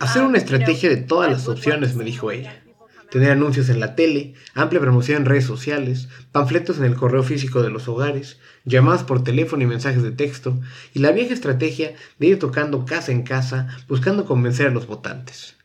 Hacer 0.00 0.22
una 0.22 0.38
estrategia 0.38 0.88
de 0.88 0.96
todas 0.96 1.30
las 1.30 1.48
opciones, 1.48 1.94
me 1.94 2.04
dijo 2.04 2.30
ella. 2.30 2.62
Tener 3.10 3.30
anuncios 3.30 3.68
en 3.68 3.78
la 3.78 3.94
tele, 3.94 4.34
amplia 4.54 4.80
promoción 4.80 5.18
en 5.18 5.24
redes 5.26 5.44
sociales, 5.44 6.08
panfletos 6.32 6.78
en 6.78 6.84
el 6.84 6.96
correo 6.96 7.22
físico 7.22 7.62
de 7.62 7.70
los 7.70 7.86
hogares, 7.86 8.40
llamadas 8.64 9.04
por 9.04 9.22
teléfono 9.22 9.62
y 9.62 9.66
mensajes 9.66 10.02
de 10.02 10.10
texto, 10.10 10.58
y 10.94 10.98
la 10.98 11.12
vieja 11.12 11.32
estrategia 11.32 11.94
de 12.18 12.26
ir 12.26 12.38
tocando 12.38 12.84
casa 12.84 13.12
en 13.12 13.22
casa 13.22 13.68
buscando 13.86 14.24
convencer 14.24 14.66
a 14.66 14.70
los 14.70 14.86
votantes. 14.88 15.56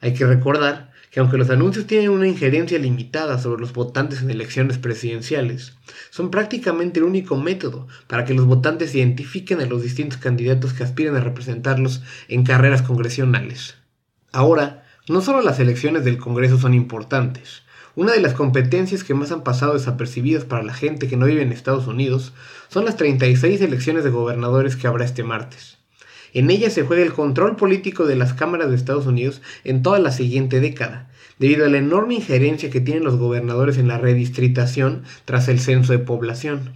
Hay 0.00 0.14
que 0.14 0.26
recordar 0.26 0.91
que 1.12 1.20
aunque 1.20 1.36
los 1.36 1.50
anuncios 1.50 1.86
tienen 1.86 2.08
una 2.08 2.26
injerencia 2.26 2.78
limitada 2.78 3.38
sobre 3.38 3.60
los 3.60 3.74
votantes 3.74 4.22
en 4.22 4.30
elecciones 4.30 4.78
presidenciales, 4.78 5.74
son 6.08 6.30
prácticamente 6.30 7.00
el 7.00 7.04
único 7.04 7.36
método 7.36 7.86
para 8.06 8.24
que 8.24 8.32
los 8.32 8.46
votantes 8.46 8.94
identifiquen 8.94 9.60
a 9.60 9.66
los 9.66 9.82
distintos 9.82 10.18
candidatos 10.18 10.72
que 10.72 10.84
aspiran 10.84 11.14
a 11.14 11.20
representarlos 11.20 12.02
en 12.28 12.44
carreras 12.44 12.80
congresionales. 12.80 13.76
Ahora, 14.32 14.86
no 15.06 15.20
solo 15.20 15.42
las 15.42 15.60
elecciones 15.60 16.02
del 16.04 16.16
Congreso 16.16 16.56
son 16.56 16.72
importantes, 16.72 17.62
una 17.94 18.12
de 18.12 18.22
las 18.22 18.32
competencias 18.32 19.04
que 19.04 19.12
más 19.12 19.32
han 19.32 19.44
pasado 19.44 19.74
desapercibidas 19.74 20.46
para 20.46 20.62
la 20.62 20.72
gente 20.72 21.08
que 21.08 21.18
no 21.18 21.26
vive 21.26 21.42
en 21.42 21.52
Estados 21.52 21.88
Unidos 21.88 22.32
son 22.68 22.86
las 22.86 22.96
36 22.96 23.60
elecciones 23.60 24.02
de 24.02 24.08
gobernadores 24.08 24.76
que 24.76 24.86
habrá 24.86 25.04
este 25.04 25.24
martes. 25.24 25.81
En 26.34 26.50
ella 26.50 26.70
se 26.70 26.82
juega 26.82 27.02
el 27.02 27.12
control 27.12 27.56
político 27.56 28.06
de 28.06 28.16
las 28.16 28.32
cámaras 28.32 28.70
de 28.70 28.76
Estados 28.76 29.06
Unidos 29.06 29.42
en 29.64 29.82
toda 29.82 29.98
la 29.98 30.12
siguiente 30.12 30.60
década, 30.60 31.10
debido 31.38 31.66
a 31.66 31.68
la 31.68 31.78
enorme 31.78 32.14
injerencia 32.14 32.70
que 32.70 32.80
tienen 32.80 33.04
los 33.04 33.16
gobernadores 33.16 33.76
en 33.76 33.88
la 33.88 33.98
redistritación 33.98 35.02
tras 35.24 35.48
el 35.48 35.60
censo 35.60 35.92
de 35.92 35.98
población. 35.98 36.72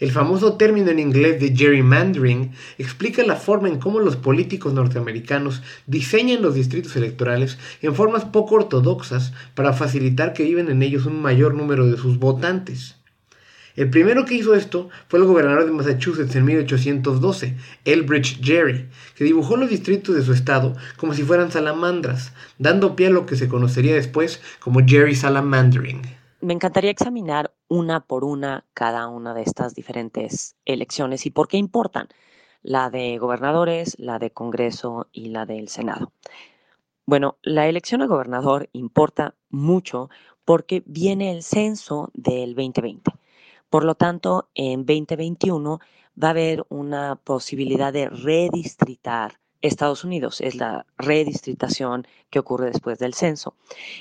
El 0.00 0.10
famoso 0.10 0.54
término 0.54 0.90
en 0.90 0.98
inglés 0.98 1.40
de 1.40 1.54
gerrymandering 1.54 2.52
explica 2.78 3.22
la 3.22 3.36
forma 3.36 3.68
en 3.68 3.78
cómo 3.78 4.00
los 4.00 4.16
políticos 4.16 4.72
norteamericanos 4.72 5.62
diseñan 5.86 6.42
los 6.42 6.54
distritos 6.54 6.96
electorales 6.96 7.58
en 7.80 7.94
formas 7.94 8.24
poco 8.24 8.56
ortodoxas 8.56 9.32
para 9.54 9.72
facilitar 9.72 10.32
que 10.32 10.42
viven 10.42 10.68
en 10.68 10.82
ellos 10.82 11.06
un 11.06 11.22
mayor 11.22 11.54
número 11.54 11.86
de 11.86 11.96
sus 11.96 12.18
votantes. 12.18 12.96
El 13.76 13.90
primero 13.90 14.24
que 14.24 14.34
hizo 14.34 14.54
esto 14.54 14.88
fue 15.08 15.18
el 15.18 15.24
gobernador 15.24 15.64
de 15.64 15.72
Massachusetts 15.72 16.36
en 16.36 16.44
1812, 16.44 17.56
Elbridge 17.84 18.40
Gerry, 18.40 18.88
que 19.16 19.24
dibujó 19.24 19.56
los 19.56 19.68
distritos 19.68 20.14
de 20.14 20.22
su 20.22 20.32
estado 20.32 20.76
como 20.96 21.12
si 21.12 21.24
fueran 21.24 21.50
salamandras, 21.50 22.32
dando 22.58 22.94
pie 22.94 23.08
a 23.08 23.10
lo 23.10 23.26
que 23.26 23.34
se 23.34 23.48
conocería 23.48 23.94
después 23.96 24.40
como 24.60 24.86
Jerry 24.86 25.16
Salamandering. 25.16 26.02
Me 26.40 26.52
encantaría 26.52 26.92
examinar 26.92 27.52
una 27.66 27.98
por 27.98 28.22
una 28.22 28.64
cada 28.74 29.08
una 29.08 29.34
de 29.34 29.42
estas 29.42 29.74
diferentes 29.74 30.54
elecciones 30.66 31.26
y 31.26 31.30
por 31.30 31.48
qué 31.48 31.56
importan, 31.56 32.06
la 32.62 32.90
de 32.90 33.18
gobernadores, 33.18 33.98
la 33.98 34.20
de 34.20 34.30
Congreso 34.30 35.08
y 35.12 35.30
la 35.30 35.46
del 35.46 35.68
Senado. 35.68 36.12
Bueno, 37.06 37.38
la 37.42 37.66
elección 37.66 38.02
de 38.02 38.06
gobernador 38.06 38.68
importa 38.72 39.34
mucho 39.50 40.10
porque 40.44 40.84
viene 40.86 41.32
el 41.32 41.42
censo 41.42 42.10
del 42.14 42.54
2020. 42.54 43.10
Por 43.74 43.82
lo 43.82 43.96
tanto, 43.96 44.50
en 44.54 44.86
2021 44.86 45.80
va 46.22 46.28
a 46.28 46.30
haber 46.30 46.64
una 46.68 47.16
posibilidad 47.16 47.92
de 47.92 48.08
redistritar 48.08 49.40
Estados 49.62 50.04
Unidos. 50.04 50.40
Es 50.40 50.54
la 50.54 50.86
redistritación 50.96 52.06
que 52.30 52.38
ocurre 52.38 52.66
después 52.66 53.00
del 53.00 53.14
censo. 53.14 53.56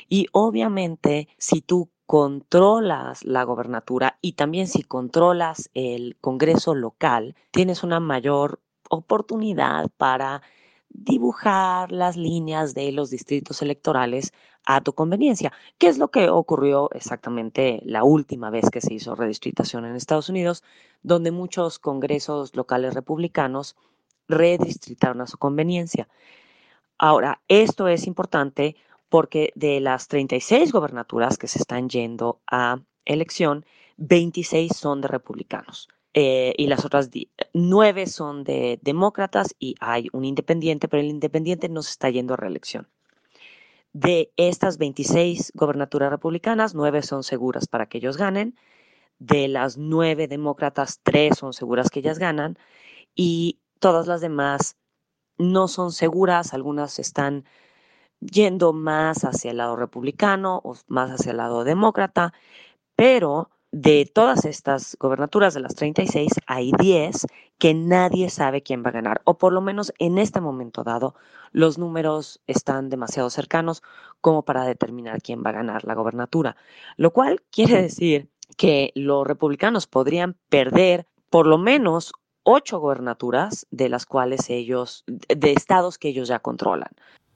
Y 0.08 0.28
obviamente, 0.32 1.28
si 1.40 1.62
tú 1.62 1.90
controlas 2.06 3.26
la 3.26 3.42
gobernatura 3.46 4.20
y 4.22 4.34
también 4.34 4.68
si 4.68 4.84
controlas 4.84 5.72
el 5.74 6.18
Congreso 6.22 6.76
local, 6.76 7.36
tienes 7.50 7.82
una 7.82 8.00
mayor 8.00 8.60
oportunidad 8.92 9.90
para 9.98 10.44
dibujar 10.94 11.92
las 11.92 12.16
líneas 12.18 12.74
de 12.74 12.92
los 12.92 13.10
distritos 13.10 13.62
electorales 13.62 14.34
a 14.66 14.82
tu 14.82 14.94
conveniencia, 14.94 15.52
¿Qué 15.78 15.88
es 15.88 15.98
lo 15.98 16.10
que 16.10 16.30
ocurrió 16.30 16.90
exactamente 16.94 17.82
la 17.84 18.04
última 18.04 18.50
vez 18.50 18.70
que 18.70 18.80
se 18.80 18.94
hizo 18.94 19.16
redistritación 19.16 19.86
en 19.86 19.96
Estados 19.96 20.30
Unidos, 20.30 20.64
donde 21.02 21.32
muchos 21.32 21.80
congresos 21.80 22.56
locales 22.56 22.94
republicanos 22.94 23.76
redistritaron 24.28 25.22
a 25.22 25.28
su 25.28 25.38
conveniencia. 25.38 26.08
Ahora, 26.98 27.42
esto 27.48 27.88
es 27.88 28.08
importante 28.08 28.76
porque 29.10 29.52
de 29.56 29.80
las 29.80 30.08
36 30.08 30.72
gobernaturas 30.72 31.38
que 31.38 31.48
se 31.48 31.60
están 31.60 31.90
yendo 31.90 32.40
a 32.50 32.80
elección, 33.06 33.66
26 33.98 34.76
son 34.76 35.02
de 35.02 35.08
republicanos. 35.08 35.90
Eh, 36.14 36.54
y 36.58 36.68
las 36.68 36.86
otras 36.86 37.10
nueve 37.54 38.06
son 38.06 38.44
de 38.44 38.80
demócratas 38.84 39.56
y 39.58 39.76
hay 39.80 40.10
un 40.14 40.26
independiente, 40.26 40.88
pero 40.88 41.02
el 41.02 41.10
independiente 41.10 41.70
no 41.70 41.82
se 41.82 41.92
está 41.92 42.10
yendo 42.10 42.36
a 42.36 42.38
reelección. 42.38 42.88
De 43.94 44.32
estas 44.38 44.78
26 44.78 45.52
gobernaturas 45.56 46.10
republicanas, 46.12 46.76
nueve 46.76 47.04
son 47.04 47.24
seguras 47.24 47.68
para 47.68 47.88
que 47.88 48.00
ellos 48.00 48.18
ganen. 48.18 48.56
De 49.20 49.48
las 49.48 49.78
nueve 49.78 50.28
demócratas, 50.28 51.00
tres 51.04 51.38
son 51.38 51.54
seguras 51.54 51.90
que 51.90 52.00
ellas 52.00 52.20
ganan. 52.20 52.58
Y 53.16 53.60
todas 53.80 54.08
las 54.08 54.22
demás 54.22 54.78
no 55.38 55.68
son 55.68 55.92
seguras, 55.92 56.54
algunas 56.54 57.00
están 57.00 57.46
yendo 58.20 58.74
más 58.74 59.26
hacia 59.26 59.52
el 59.52 59.58
lado 59.58 59.76
republicano 59.76 60.62
o 60.64 60.76
más 60.88 61.12
hacia 61.12 61.32
el 61.32 61.38
lado 61.38 61.64
demócrata, 61.64 62.34
pero 62.96 63.50
de 63.74 64.06
todas 64.06 64.46
estas 64.46 64.96
gobernaturas, 65.00 65.56
de 65.56 65.60
las 65.60 65.74
36, 65.74 66.34
hay 66.46 66.72
10 66.78 67.26
que 67.58 67.74
nadie 67.74 68.30
sabe 68.30 68.62
quién 68.62 68.84
va 68.86 68.90
a 68.90 68.94
ganar, 68.94 69.22
o 69.26 69.40
por 69.40 69.52
lo 69.52 69.62
menos 69.62 69.92
en 69.98 70.20
este 70.20 70.40
momento 70.40 70.84
dado, 70.84 71.16
los 71.52 71.80
números 71.80 72.40
están 72.46 72.90
demasiado 72.90 73.32
cercanos 73.32 73.82
como 74.22 74.44
para 74.44 74.64
determinar 74.66 75.24
quién 75.24 75.42
va 75.44 75.50
a 75.50 75.54
ganar 75.54 75.86
la 75.86 75.96
gobernatura, 75.96 76.56
lo 76.98 77.14
cual 77.14 77.42
quiere 77.50 77.82
decir 77.82 78.30
que 78.58 78.92
los 78.94 79.26
republicanos 79.26 79.88
podrían 79.88 80.38
perder 80.50 81.08
por 81.32 81.48
lo 81.48 81.58
menos 81.58 82.14
ocho 82.44 82.80
gobernaturas 82.80 83.66
de 83.72 83.90
las 83.90 84.06
cuales 84.06 84.52
ellos, 84.52 85.04
de 85.08 85.52
estados 85.52 85.98
que 85.98 86.10
ellos 86.10 86.28
ya 86.28 86.38
controlan. 86.38 86.92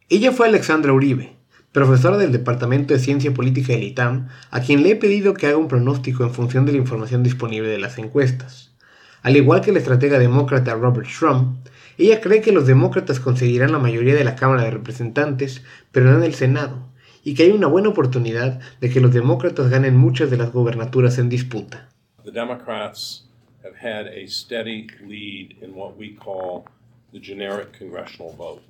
Ella 0.08 0.32
fue 0.32 0.47
Alexandra 0.47 0.93
Uribe, 0.93 1.37
profesora 1.78 2.18
del 2.18 2.32
Departamento 2.32 2.96
de 2.96 3.00
Ciencia 3.00 3.32
Política 3.36 3.74
del 3.74 3.84
ITAM, 3.84 4.30
a 4.50 4.62
quien 4.62 4.82
le 4.82 4.90
he 4.90 4.96
pedido 4.96 5.36
que 5.36 5.46
haga 5.46 5.58
un 5.58 5.68
pronóstico 5.68 6.24
en 6.24 6.34
función 6.34 6.66
de 6.66 6.72
la 6.72 6.80
información 6.80 7.22
disponible 7.22 7.68
de 7.68 7.78
las 7.78 8.00
encuestas. 8.00 8.76
Al 9.22 9.38
igual 9.38 9.62
que 9.62 9.70
el 9.70 9.78
estratega 9.78 10.18
demócrata 10.18 10.74
Robert 10.74 11.08
Trump, 11.08 11.68
ella 12.00 12.20
cree 12.20 12.42
que 12.42 12.52
los 12.52 12.66
demócratas 12.66 13.20
conseguirán 13.20 13.72
la 13.72 13.78
mayoría 13.78 14.16
de 14.16 14.24
la 14.24 14.36
Cámara 14.36 14.63
de 14.63 14.72
Representantes, 14.72 15.62
pero 15.92 16.10
no 16.10 16.18
en 16.18 16.24
el 16.24 16.34
Senado, 16.34 16.80
y 17.24 17.36
que 17.36 17.44
hay 17.44 17.52
una 17.52 17.68
buena 17.68 17.90
oportunidad 17.90 18.60
de 18.82 18.90
que 18.90 19.00
los 19.00 19.13
demócratas 19.13 19.70
ganen 19.70 19.96
muchas 19.96 20.32
de 20.32 20.38
las 20.38 20.52
gobernaturas 20.52 21.20
en 21.20 21.30
disputa. 21.30 21.90
The 22.26 22.32
Democrats 22.32 23.28
have 23.63 23.76
had 23.80 24.08
a 24.08 24.28
steady 24.28 24.88
lead 25.08 25.62
in 25.62 25.76
what 25.76 25.96
we 25.96 26.16
call 26.16 26.66
the 27.13 27.20
generic 27.20 27.78
congressional 27.78 28.34
vote. 28.36 28.63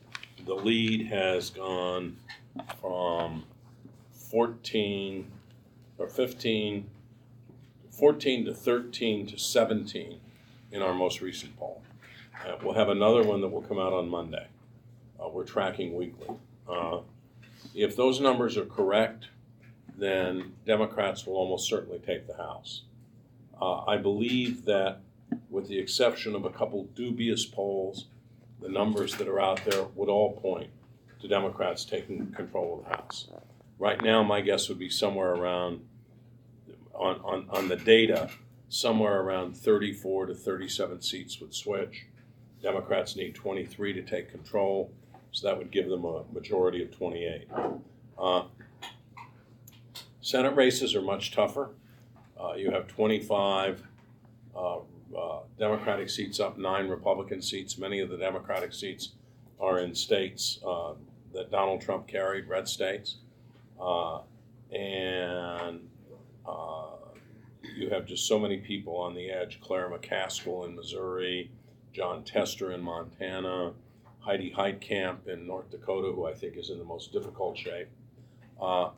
The 0.46 0.56
lead 0.56 1.10
has 1.10 1.54
gone 1.56 2.18
from 2.80 3.44
14 4.12 5.32
or 5.98 6.08
15, 6.08 6.90
14 7.92 8.46
to 8.46 8.54
13 8.54 9.28
to 9.28 9.38
17 9.38 10.20
in 10.72 10.82
our 10.82 10.94
most 10.94 11.22
recent 11.22 11.58
poll. 11.58 11.82
Uh, 12.46 12.56
we'll 12.62 12.74
have 12.74 12.90
another 12.90 13.24
one 13.24 13.42
that 13.42 13.48
will 13.48 13.62
come 13.62 13.80
out 13.80 13.94
on 13.94 14.10
Monday. 14.10 14.48
Uh, 15.20 15.28
we're 15.30 15.44
tracking 15.44 15.96
weekly. 15.96 16.28
Uh, 16.70 17.00
if 17.74 17.96
those 17.96 18.20
numbers 18.20 18.58
are 18.58 18.66
correct, 18.66 19.28
then 19.98 20.54
Democrats 20.66 21.26
will 21.26 21.36
almost 21.36 21.68
certainly 21.68 22.00
take 22.00 22.28
the 22.28 22.36
House. 22.36 22.84
Uh, 23.60 23.84
I 23.86 23.98
believe 23.98 24.66
that, 24.66 25.00
with 25.50 25.68
the 25.68 25.80
exception 25.80 26.36
of 26.36 26.46
a 26.46 26.50
couple 26.50 26.84
dubious 26.96 27.46
polls, 27.46 28.06
the 28.62 28.70
numbers 28.70 29.16
that 29.16 29.28
are 29.28 29.40
out 29.40 29.62
there 29.66 29.86
would 29.96 30.10
all 30.10 30.34
point 30.34 30.70
to 31.22 31.28
Democrats 31.28 31.86
taking 31.86 32.32
control 32.32 32.80
of 32.80 32.86
the 32.86 32.98
House. 32.98 33.28
Right 33.80 34.02
now, 34.02 34.24
my 34.24 34.42
guess 34.42 34.70
would 34.70 34.80
be 34.80 34.90
somewhere 34.90 35.34
around, 35.34 35.82
on, 36.94 37.20
on, 37.24 37.48
on 37.50 37.68
the 37.68 37.76
data, 37.76 38.30
somewhere 38.70 39.22
around 39.22 39.56
34 39.56 40.28
to 40.28 40.34
37 40.34 41.02
seats 41.02 41.40
would 41.40 41.54
switch. 41.54 42.06
Democrats 42.62 43.16
need 43.16 43.36
23 43.36 43.94
to 43.94 44.02
take 44.02 44.32
control, 44.32 44.92
so 45.32 45.48
that 45.48 45.58
would 45.58 45.72
give 45.72 45.90
them 45.90 46.06
a 46.06 46.24
majority 46.34 46.82
of 46.82 46.96
28. 46.96 47.48
Uh, 48.18 48.44
Senate 50.22 50.56
races 50.56 50.96
are 50.96 51.02
much 51.02 51.32
tougher. 51.32 51.70
Uh, 52.40 52.54
you 52.54 52.72
have 52.72 52.88
25 52.88 53.84
uh, 54.56 54.78
uh, 55.18 55.40
Democratic 55.58 56.10
seats 56.10 56.40
up, 56.40 56.58
nine 56.58 56.88
Republican 56.88 57.42
seats. 57.42 57.78
Many 57.78 58.00
of 58.00 58.10
the 58.10 58.18
Democratic 58.18 58.74
seats 58.74 59.14
are 59.60 59.80
in 59.80 59.96
states 59.96 60.60
uh, 60.66 60.94
that 61.34 61.52
Donald 61.52 61.82
Trump 61.82 62.08
carried, 62.08 62.48
red 62.48 62.68
states. 62.68 63.18
Uh, 63.80 64.20
and 64.72 65.88
uh, 66.48 66.88
you 67.76 67.90
have 67.90 68.06
just 68.06 68.28
so 68.28 68.40
many 68.40 68.58
people 68.58 68.96
on 68.98 69.14
the 69.14 69.30
edge 69.30 69.60
Claire 69.62 69.90
McCaskill 69.90 70.66
in 70.66 70.76
Missouri, 70.76 71.52
John 71.94 72.24
Tester 72.24 72.72
in 72.72 72.82
Montana, 72.82 73.74
Heidi 74.20 74.54
Heitkamp 74.56 75.28
in 75.28 75.48
North 75.48 75.70
Dakota, 75.72 76.12
who 76.14 76.26
I 76.26 76.34
think 76.34 76.58
is 76.58 76.70
in 76.70 76.78
the 76.78 76.84
most 76.84 77.14
difficult 77.14 77.58
shape. 77.58 77.88
Uh, 78.62 78.90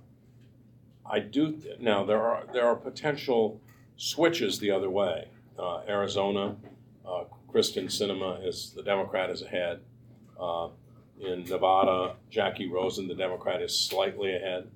I 1.06 1.20
do 1.20 1.60
now. 1.80 2.04
There 2.04 2.22
are 2.22 2.46
there 2.54 2.66
are 2.66 2.76
potential 2.76 3.60
switches 3.98 4.60
the 4.60 4.72
other 4.72 4.90
way. 4.90 5.28
Uh, 5.58 5.82
Arizona, 5.88 6.56
uh, 7.06 7.24
Kristen 7.48 7.90
Cinema 7.90 8.40
is 8.44 8.72
the 8.76 8.84
Democrat 8.84 9.30
is 9.30 9.42
ahead. 9.42 9.82
Uh, 10.40 10.70
in 11.20 11.44
Nevada, 11.44 12.16
Jackie 12.30 12.70
Rosen, 12.70 13.08
the 13.08 13.16
Democrat, 13.16 13.62
is 13.62 13.78
slightly 13.78 14.36
ahead. 14.36 14.70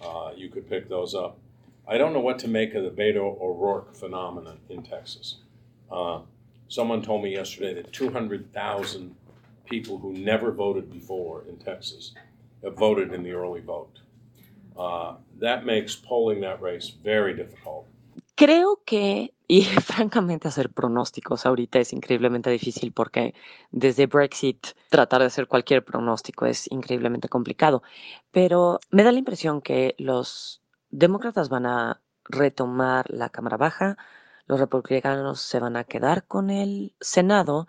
Uh, 0.00 0.32
you 0.36 0.48
could 0.50 0.68
pick 0.68 0.88
those 0.88 1.14
up. 1.14 1.38
I 1.86 1.96
don't 1.96 2.12
know 2.12 2.20
what 2.20 2.38
to 2.40 2.48
make 2.48 2.74
of 2.74 2.84
the 2.84 2.90
Beto 2.90 3.40
O'Rourke 3.40 3.94
phenomenon 3.94 4.58
in 4.68 4.82
Texas. 4.82 5.36
Uh, 5.90 6.20
someone 6.68 7.00
told 7.00 7.22
me 7.22 7.32
yesterday 7.32 7.72
that 7.74 7.92
200,000 7.92 9.14
people 9.64 9.98
who 9.98 10.12
never 10.12 10.52
voted 10.52 10.92
before 10.92 11.44
in 11.48 11.56
Texas 11.56 12.12
have 12.62 12.76
voted 12.76 13.14
in 13.14 13.22
the 13.22 13.32
early 13.32 13.60
vote. 13.60 14.00
Uh, 14.76 15.14
that 15.38 15.64
makes 15.64 15.96
polling 15.96 16.40
that 16.42 16.60
race 16.60 16.92
very 17.02 17.34
difficult. 17.34 17.86
Creo 18.36 18.76
que, 18.86 19.30
y 19.48 19.62
francamente 19.80 20.46
hacer 20.46 20.70
pronósticos 20.70 21.46
ahorita 21.46 21.80
es 21.80 21.92
increíblemente 21.92 22.50
difícil 22.50 22.92
porque 22.92 23.34
desde 23.70 24.06
Brexit 24.06 24.68
tratar 24.90 25.22
de 25.22 25.26
hacer 25.26 25.48
cualquier 25.48 25.84
pronóstico 25.84 26.46
es 26.46 26.70
increíblemente 26.70 27.28
complicado, 27.28 27.82
pero 28.30 28.78
me 28.90 29.02
da 29.02 29.10
la 29.10 29.18
impresión 29.18 29.62
que 29.62 29.96
los 29.98 30.62
demócratas 30.90 31.48
van 31.48 31.66
a 31.66 32.00
retomar 32.24 33.10
la 33.10 33.30
Cámara 33.30 33.56
Baja, 33.56 33.96
los 34.46 34.60
republicanos 34.60 35.40
se 35.40 35.60
van 35.60 35.76
a 35.76 35.84
quedar 35.84 36.26
con 36.26 36.50
el 36.50 36.94
Senado. 37.00 37.66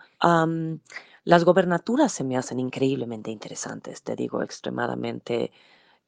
las 1.24 1.44
gobernaturas 1.44 2.12
se 2.12 2.24
me 2.24 2.36
hacen 2.36 2.60
increíblemente 2.60 3.30
interesantes, 3.30 4.02
te 4.02 4.16
digo, 4.16 4.42
extremadamente 4.42 5.52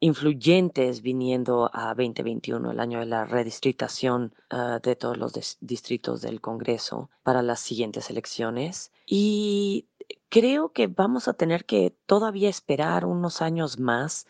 influyentes 0.02 1.00
viniendo 1.00 1.70
a 1.72 1.94
2021, 1.94 2.72
el 2.72 2.80
año 2.80 2.98
de 2.98 3.06
la 3.06 3.24
redistritación 3.24 4.34
ah, 4.50 4.80
de 4.82 4.96
todos 4.96 5.16
los 5.16 5.58
distritos 5.60 6.20
del 6.22 6.40
Congreso 6.40 7.08
para 7.22 7.40
las 7.40 7.60
siguientes 7.60 8.10
elecciones. 8.10 8.90
Y 9.06 9.86
creo 10.28 10.72
que 10.72 10.88
vamos 10.88 11.28
a 11.28 11.34
tener 11.34 11.64
que 11.66 11.94
todavía 12.06 12.48
esperar 12.48 13.04
unos 13.04 13.42
años 13.42 13.78
más 13.78 14.26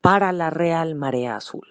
para 0.00 0.32
la 0.32 0.50
real 0.50 0.96
marea 0.96 1.36
azul. 1.36 1.68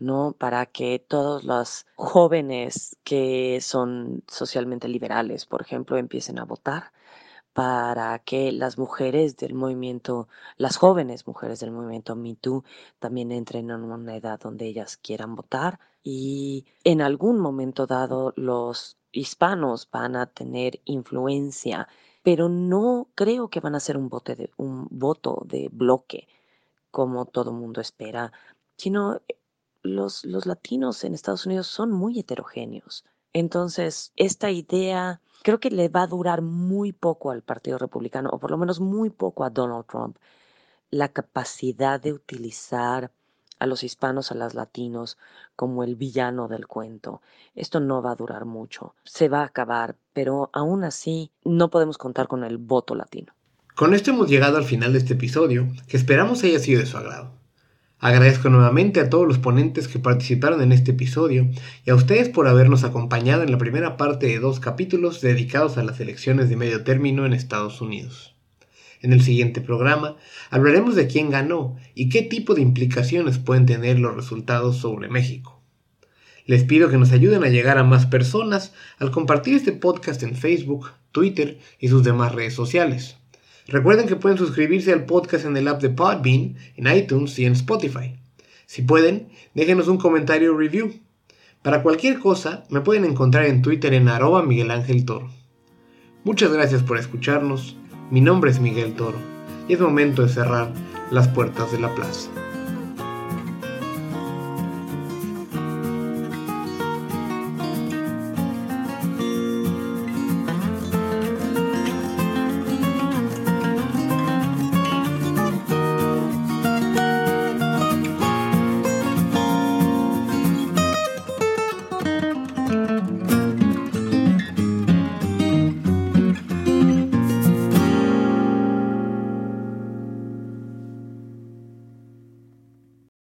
¿no? 0.00 0.34
Para 0.36 0.66
que 0.66 0.98
todos 0.98 1.44
los 1.44 1.86
jóvenes 1.94 2.96
que 3.04 3.60
son 3.60 4.24
socialmente 4.26 4.88
liberales, 4.88 5.46
por 5.46 5.62
ejemplo, 5.62 5.96
empiecen 5.96 6.40
a 6.40 6.44
votar 6.44 6.92
para 7.54 8.18
que 8.18 8.52
las 8.52 8.78
mujeres 8.78 9.36
del 9.36 9.54
movimiento, 9.54 10.28
las 10.56 10.76
jóvenes 10.76 11.26
mujeres 11.26 11.60
del 11.60 11.70
movimiento 11.70 12.16
MeToo 12.16 12.64
también 12.98 13.30
entren 13.32 13.70
en 13.70 13.84
una 13.84 14.16
edad 14.16 14.40
donde 14.40 14.66
ellas 14.66 14.96
quieran 14.96 15.36
votar 15.36 15.78
y 16.02 16.66
en 16.82 17.00
algún 17.00 17.38
momento 17.38 17.86
dado 17.86 18.34
los 18.36 18.98
hispanos 19.12 19.88
van 19.90 20.16
a 20.16 20.26
tener 20.26 20.80
influencia, 20.84 21.88
pero 22.24 22.48
no 22.48 23.08
creo 23.14 23.48
que 23.48 23.60
van 23.60 23.76
a 23.76 23.80
ser 23.80 23.96
un, 23.96 24.08
de, 24.08 24.50
un 24.56 24.88
voto 24.90 25.42
de 25.46 25.70
bloque 25.72 26.26
como 26.90 27.26
todo 27.26 27.52
mundo 27.52 27.80
espera, 27.80 28.32
sino 28.76 29.16
eh, 29.28 29.38
los, 29.82 30.24
los 30.24 30.46
latinos 30.46 31.04
en 31.04 31.14
Estados 31.14 31.46
Unidos 31.46 31.68
son 31.68 31.92
muy 31.92 32.18
heterogéneos. 32.18 33.04
Entonces, 33.34 34.12
esta 34.16 34.50
idea 34.50 35.20
creo 35.42 35.60
que 35.60 35.70
le 35.70 35.88
va 35.88 36.02
a 36.02 36.06
durar 36.06 36.40
muy 36.40 36.92
poco 36.92 37.30
al 37.30 37.42
Partido 37.42 37.76
Republicano, 37.76 38.30
o 38.32 38.38
por 38.38 38.50
lo 38.50 38.56
menos 38.56 38.80
muy 38.80 39.10
poco 39.10 39.44
a 39.44 39.50
Donald 39.50 39.84
Trump, 39.86 40.16
la 40.90 41.08
capacidad 41.08 42.00
de 42.00 42.12
utilizar 42.12 43.10
a 43.58 43.66
los 43.66 43.82
hispanos, 43.82 44.30
a 44.30 44.36
los 44.36 44.54
latinos, 44.54 45.18
como 45.56 45.82
el 45.84 45.96
villano 45.96 46.48
del 46.48 46.66
cuento. 46.66 47.22
Esto 47.54 47.80
no 47.80 48.02
va 48.02 48.12
a 48.12 48.16
durar 48.16 48.44
mucho, 48.44 48.94
se 49.04 49.28
va 49.28 49.40
a 49.40 49.46
acabar, 49.46 49.96
pero 50.12 50.50
aún 50.52 50.84
así 50.84 51.30
no 51.44 51.70
podemos 51.70 51.98
contar 51.98 52.28
con 52.28 52.44
el 52.44 52.58
voto 52.58 52.94
latino. 52.94 53.34
Con 53.74 53.94
esto 53.94 54.12
hemos 54.12 54.28
llegado 54.28 54.56
al 54.56 54.64
final 54.64 54.92
de 54.92 55.00
este 55.00 55.14
episodio, 55.14 55.66
que 55.88 55.96
esperamos 55.96 56.44
haya 56.44 56.60
sido 56.60 56.80
de 56.80 56.86
su 56.86 56.96
agrado. 56.96 57.32
Agradezco 58.00 58.50
nuevamente 58.50 59.00
a 59.00 59.08
todos 59.08 59.26
los 59.26 59.38
ponentes 59.38 59.88
que 59.88 59.98
participaron 59.98 60.60
en 60.60 60.72
este 60.72 60.90
episodio 60.90 61.48
y 61.86 61.90
a 61.90 61.94
ustedes 61.94 62.28
por 62.28 62.48
habernos 62.48 62.84
acompañado 62.84 63.42
en 63.42 63.50
la 63.50 63.58
primera 63.58 63.96
parte 63.96 64.26
de 64.26 64.40
dos 64.40 64.60
capítulos 64.60 65.20
dedicados 65.20 65.78
a 65.78 65.84
las 65.84 66.00
elecciones 66.00 66.48
de 66.48 66.56
medio 66.56 66.84
término 66.84 67.24
en 67.24 67.32
Estados 67.32 67.80
Unidos. 67.80 68.34
En 69.00 69.12
el 69.12 69.22
siguiente 69.22 69.60
programa 69.60 70.16
hablaremos 70.50 70.96
de 70.96 71.06
quién 71.06 71.30
ganó 71.30 71.76
y 71.94 72.08
qué 72.08 72.22
tipo 72.22 72.54
de 72.54 72.62
implicaciones 72.62 73.38
pueden 73.38 73.66
tener 73.66 73.98
los 73.98 74.14
resultados 74.14 74.78
sobre 74.78 75.08
México. 75.08 75.62
Les 76.46 76.64
pido 76.64 76.90
que 76.90 76.98
nos 76.98 77.12
ayuden 77.12 77.44
a 77.44 77.48
llegar 77.48 77.78
a 77.78 77.84
más 77.84 78.06
personas 78.06 78.74
al 78.98 79.10
compartir 79.10 79.54
este 79.54 79.72
podcast 79.72 80.22
en 80.22 80.36
Facebook, 80.36 80.90
Twitter 81.12 81.58
y 81.78 81.88
sus 81.88 82.04
demás 82.04 82.34
redes 82.34 82.54
sociales. 82.54 83.16
Recuerden 83.66 84.06
que 84.06 84.16
pueden 84.16 84.38
suscribirse 84.38 84.92
al 84.92 85.06
podcast 85.06 85.46
en 85.46 85.56
el 85.56 85.68
app 85.68 85.80
de 85.80 85.90
Podbean, 85.90 86.56
en 86.76 86.96
iTunes 86.96 87.38
y 87.38 87.46
en 87.46 87.52
Spotify. 87.52 88.16
Si 88.66 88.82
pueden, 88.82 89.28
déjenos 89.54 89.88
un 89.88 89.98
comentario 89.98 90.54
o 90.54 90.58
review. 90.58 90.92
Para 91.62 91.82
cualquier 91.82 92.18
cosa, 92.18 92.64
me 92.68 92.82
pueden 92.82 93.04
encontrar 93.04 93.46
en 93.46 93.62
Twitter 93.62 93.94
en 93.94 94.08
arroba 94.08 94.42
Miguel 94.42 94.70
Ángel 94.70 95.04
Toro. 95.06 95.30
Muchas 96.24 96.52
gracias 96.52 96.82
por 96.82 96.98
escucharnos. 96.98 97.76
Mi 98.10 98.20
nombre 98.20 98.50
es 98.50 98.60
Miguel 98.60 98.94
Toro 98.94 99.18
y 99.66 99.72
es 99.72 99.80
momento 99.80 100.22
de 100.22 100.28
cerrar 100.28 100.70
las 101.10 101.28
puertas 101.28 101.72
de 101.72 101.80
la 101.80 101.94
plaza. 101.94 102.30